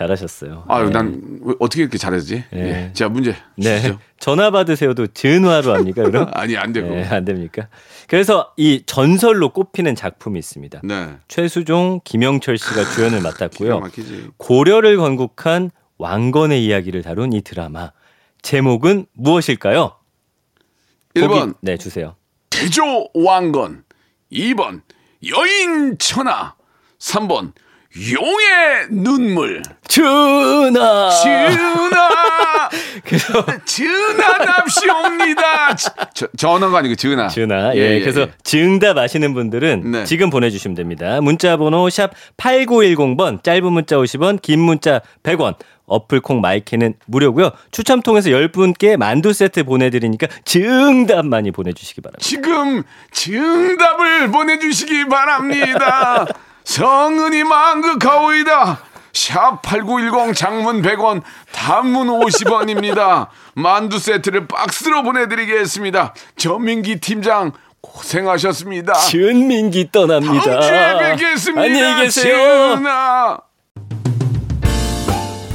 잘하셨어요. 0.00 0.64
아유, 0.68 0.86
네. 0.86 0.90
난 0.92 1.38
왜- 1.42 1.54
어떻게 1.60 1.82
이렇게 1.82 1.98
잘하지? 1.98 2.44
네. 2.52 2.58
예. 2.88 2.92
자, 2.94 3.08
문제 3.10 3.36
네. 3.56 3.76
주시죠. 3.80 3.98
전화 4.18 4.50
받으세요도 4.50 5.08
전화로 5.08 5.74
합니까, 5.74 6.02
그럼? 6.04 6.30
아니, 6.32 6.56
안 6.56 6.72
되고. 6.72 6.88
네, 6.88 7.04
안 7.06 7.24
됩니까? 7.26 7.68
그래서 8.08 8.52
이 8.56 8.82
전설로 8.86 9.50
꼽히는 9.50 9.94
작품이 9.94 10.38
있습니다. 10.38 10.80
네. 10.84 11.16
최수종, 11.28 12.00
김영철 12.04 12.56
씨가 12.56 12.84
주연을 12.94 13.20
맡았고요. 13.20 13.82
고려를 14.38 14.96
건국한 14.96 15.70
왕건의 15.98 16.64
이야기를 16.64 17.02
다룬 17.02 17.32
이 17.34 17.42
드라마. 17.42 17.92
제목은 18.40 19.04
무엇일까요? 19.12 19.96
1번 21.14 21.28
보기- 21.28 21.54
네, 21.60 21.76
주세요. 21.76 22.16
대조 22.48 23.08
왕건 23.12 23.84
2번 24.32 24.80
여인 25.28 25.98
천하 25.98 26.54
3번 26.98 27.52
용의 27.96 28.86
눈물 28.90 29.62
전하! 29.88 31.10
전하 31.10 32.68
그래서 33.04 33.44
전하답시옵니다 33.64 35.74
저- 36.14 36.28
전화가 36.36 36.78
아니고 36.78 36.94
전화 36.94 37.26
전화. 37.28 37.74
예, 37.74 37.98
그래서 38.00 38.28
정답 38.44 38.96
아시는 38.98 39.34
분들은 39.34 39.90
네. 39.90 40.04
지금 40.04 40.30
보내주시면 40.30 40.76
됩니다. 40.76 41.20
문자 41.20 41.56
번호 41.56 41.90
샵 41.90 42.12
8910번, 42.36 43.42
짧은 43.42 43.72
문자 43.72 43.96
50원, 43.96 44.40
긴 44.40 44.60
문자 44.60 45.00
100원. 45.24 45.56
어플 45.86 46.20
콩 46.20 46.40
마이크는 46.40 46.94
무료고요. 47.06 47.50
추첨 47.72 48.00
통해서 48.00 48.30
10분께 48.30 48.96
만두 48.96 49.32
세트 49.32 49.64
보내드리니까 49.64 50.28
정답 50.44 51.26
많이 51.26 51.50
보내주시기 51.50 52.00
바랍니다. 52.00 52.24
지금 52.24 52.84
정답을 53.10 54.30
보내주시기 54.30 55.08
바랍니다 55.08 56.26
성은이 56.70 57.42
망극하오이다 57.42 58.78
샵 59.12 59.60
8910 59.62 60.36
장문 60.36 60.82
100원 60.82 61.20
단문 61.52 62.06
50원입니다 62.06 63.26
만두 63.54 63.98
세트를 63.98 64.46
박스로 64.46 65.02
보내드리겠습니다 65.02 66.14
전민기 66.36 67.00
팀장 67.00 67.50
고생하셨습니다 67.80 68.92
전민기 68.92 69.90
떠납니다. 69.90 70.44
다음 70.44 70.60
주에 70.62 70.98
뵙겠습니다. 70.98 71.62
안녕히 71.62 72.04
계세요. 72.04 72.36
지은아. 72.76 73.38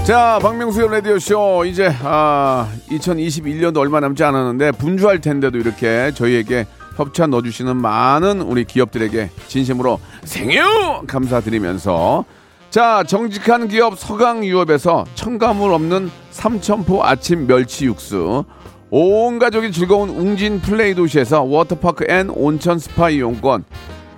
자, 0.04 0.39
박명수의 0.41 0.89
라디오 0.89 1.19
쇼 1.19 1.65
이제 1.65 1.95
아 2.04 2.67
2021년도 2.89 3.78
얼마 3.78 3.99
남지 3.99 4.23
않았는데 4.23 4.71
분주할 4.71 5.21
텐데도 5.21 5.60
이렇게 5.60 6.12
저희에게 6.15 6.65
협찬 6.95 7.29
넣어주시는 7.29 7.75
많은 7.77 8.41
우리 8.41 8.65
기업들에게 8.65 9.29
진심으로 9.47 9.99
thank 10.23 10.73
you 10.73 11.03
감사드리면서. 11.08 12.25
자 12.69 13.03
정직한 13.03 13.67
기업 13.69 13.97
서강유업에서 13.97 15.05
첨가물 15.15 15.71
없는 15.71 16.12
삼천포 16.31 17.03
아침 17.05 17.47
멸치 17.47 17.86
육수 17.86 18.43
온 18.89 19.39
가족이 19.39 19.71
즐거운 19.71 20.10
웅진 20.10 20.60
플레이 20.60 20.93
도시에서 20.93 21.43
워터파크 21.43 22.05
and 22.09 22.29
온천 22.29 22.79
스파 22.79 23.10
이용권 23.10 23.63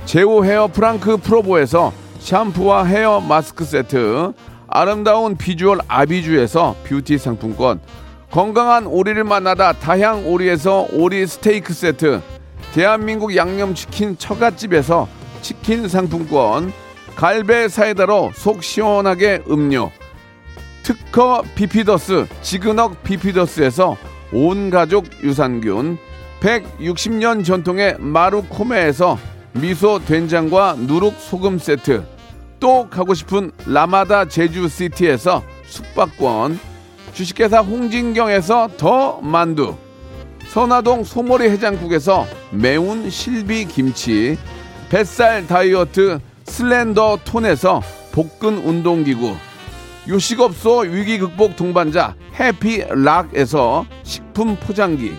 제오 0.05 0.43
헤어 0.43 0.67
프랑크 0.67 1.17
프로보에서 1.17 1.93
샴푸와 2.19 2.85
헤어 2.85 3.19
마스크 3.19 3.63
세트, 3.63 4.33
아름다운 4.67 5.37
비주얼 5.37 5.79
아비주에서 5.87 6.75
뷰티 6.83 7.17
상품권, 7.17 7.79
건강한 8.31 8.87
오리를 8.87 9.23
만나다 9.23 9.73
다향 9.73 10.27
오리에서 10.27 10.87
오리 10.93 11.27
스테이크 11.27 11.73
세트, 11.73 12.21
대한민국 12.77 13.35
양념치킨 13.35 14.19
처갓집에서 14.19 15.07
치킨 15.41 15.87
상품권, 15.87 16.71
갈배 17.15 17.67
사이다로 17.67 18.29
속 18.35 18.61
시원하게 18.61 19.41
음료, 19.49 19.89
특허 20.83 21.41
비피더스 21.55 22.27
지근억 22.43 23.01
비피더스에서 23.01 23.97
온 24.31 24.69
가족 24.69 25.05
유산균 25.23 25.97
160년 26.39 27.43
전통의 27.43 27.95
마루코메에서 27.97 29.17
미소 29.53 29.97
된장과 29.97 30.75
누룩 30.77 31.15
소금 31.17 31.57
세트 31.57 32.05
또 32.59 32.87
가고 32.91 33.15
싶은 33.15 33.53
라마다 33.65 34.25
제주시티에서 34.25 35.41
숙박권 35.65 36.59
주식회사 37.13 37.61
홍진경에서 37.61 38.69
더 38.77 39.19
만두 39.21 39.75
선화동 40.49 41.03
소머리 41.03 41.49
해장국에서 41.49 42.25
매운 42.51 43.09
실비 43.09 43.65
김치 43.65 44.37
뱃살 44.89 45.45
다이어트 45.47 46.19
슬렌더 46.45 47.19
톤에서 47.25 47.81
복근 48.13 48.57
운동기구 48.57 49.35
요식업소 50.07 50.79
위기 50.79 51.19
극복 51.19 51.57
동반자 51.57 52.15
해피락에서 52.39 53.85
식품 54.03 54.55
포장기 54.55 55.13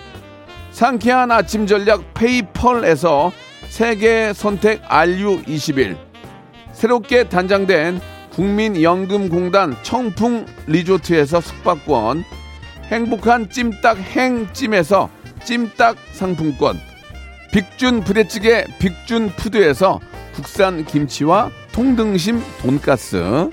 상쾌한 0.70 1.30
아침 1.30 1.66
전략 1.66 2.14
페이펄에서 2.14 3.30
세계 3.68 4.32
선택 4.32 4.82
RU21 4.88 5.96
새롭게 6.72 7.24
단장된 7.24 8.00
국민연금공단 8.30 9.76
청풍 9.82 10.46
리조트에서 10.66 11.40
숙박권 11.40 12.24
행복한 12.84 13.50
찜닭 13.50 13.98
행찜에서 13.98 15.10
찜닭 15.48 15.96
상품권. 16.12 16.78
빅준 17.52 18.04
부대찌개 18.04 18.66
빅준 18.78 19.30
푸드에서 19.30 19.98
국산 20.34 20.84
김치와 20.84 21.50
통등심 21.72 22.42
돈가스. 22.60 23.48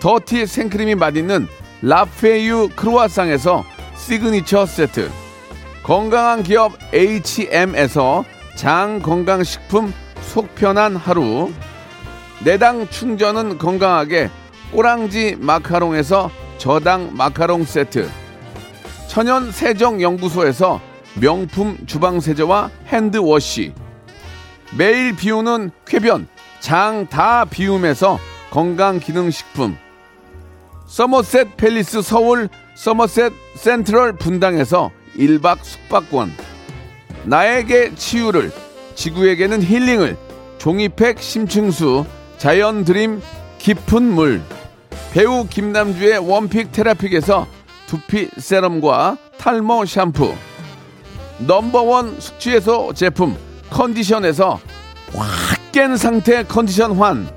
더티 0.00 0.46
생크림이 0.46 0.94
맛있는 0.94 1.46
라페유 1.82 2.70
크루아상에서 2.74 3.62
시그니처 3.94 4.64
세트. 4.64 5.10
건강한 5.82 6.42
기업 6.42 6.72
H&M에서 6.94 8.24
장 8.54 9.02
건강식품 9.02 9.92
속편한 10.22 10.96
하루. 10.96 11.52
내당 12.42 12.88
충전은 12.88 13.58
건강하게 13.58 14.30
꼬랑지 14.72 15.36
마카롱에서 15.38 16.30
저당 16.56 17.10
마카롱 17.12 17.64
세트. 17.64 18.08
천연 19.08 19.52
세정 19.52 20.00
연구소에서 20.00 20.87
명품 21.14 21.78
주방 21.86 22.20
세제와 22.20 22.70
hand 22.86 23.24
wash. 23.24 23.72
매일 24.76 25.16
비우는 25.16 25.70
쾌변 25.86 26.28
장 26.60 27.06
다 27.08 27.44
비움에서 27.44 28.18
건강 28.50 28.98
기능 28.98 29.30
식품. 29.30 29.76
서머셋 30.86 31.56
팰리스 31.56 32.02
서울 32.02 32.48
서머셋 32.74 33.32
센트럴 33.56 34.14
분당에서 34.14 34.90
1박 35.16 35.58
숙박권. 35.62 36.32
나에게 37.24 37.94
치유를 37.94 38.52
지구에게는 38.94 39.62
힐링을 39.62 40.16
종이팩 40.58 41.20
심층수 41.20 42.04
자연 42.38 42.84
드림 42.84 43.20
깊은 43.58 44.02
물. 44.02 44.42
배우 45.12 45.46
김남주의 45.46 46.18
one 46.18 46.41
pick 46.41 46.72
테라픽에서 46.72 47.46
두피 47.86 48.28
세럼과 48.38 49.16
탈모 49.38 49.86
샴푸 49.86 50.34
number 51.38 51.93
one 51.93 52.20
숙취해소 52.20 52.92
제품 52.94 53.36
컨디션에서 53.70 54.60
확 55.14 55.58
깬 55.72 55.96
상태 55.96 56.42
컨디션 56.42 56.96
환. 56.96 57.28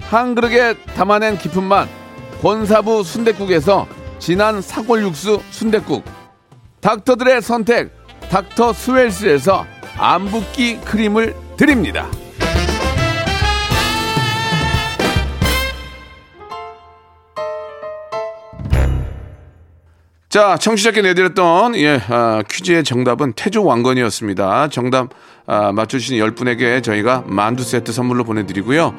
한 0.00 0.34
그릇에 0.34 0.74
담아낸 0.96 1.38
깊은 1.38 1.62
맛. 1.62 1.88
권사부 2.42 3.04
순댓국에서 3.04 3.86
진한 4.18 4.60
사골육수 4.60 5.40
순댓국. 5.50 6.04
닥터들의 6.80 7.40
선택 7.42 7.92
닥터 8.28 8.72
스웰스에서 8.72 9.64
안붓기 9.96 10.80
크림을 10.80 11.34
드립니다. 11.56 12.10
자, 20.30 20.56
청취자께 20.56 21.02
내드렸던 21.02 21.74
예, 21.74 22.00
아, 22.08 22.44
퀴즈의 22.48 22.84
정답은 22.84 23.32
태조 23.32 23.64
왕건이었습니다. 23.64 24.68
정답 24.68 25.08
아, 25.44 25.72
맞추신 25.72 26.20
10분에게 26.20 26.84
저희가 26.84 27.24
만두 27.26 27.64
세트 27.64 27.90
선물로 27.90 28.22
보내드리고요. 28.22 28.94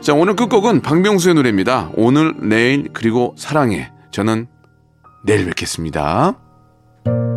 자, 0.00 0.14
오늘 0.14 0.34
끝곡은 0.36 0.80
박명수의 0.80 1.34
노래입니다. 1.34 1.90
오늘, 1.96 2.32
내일, 2.38 2.88
그리고 2.94 3.34
사랑해. 3.36 3.92
저는 4.10 4.46
내일 5.22 5.44
뵙겠습니다. 5.44 6.38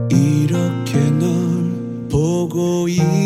이렇게 0.10 1.00
널 1.20 2.08
보고 2.10 2.88
있 2.88 3.23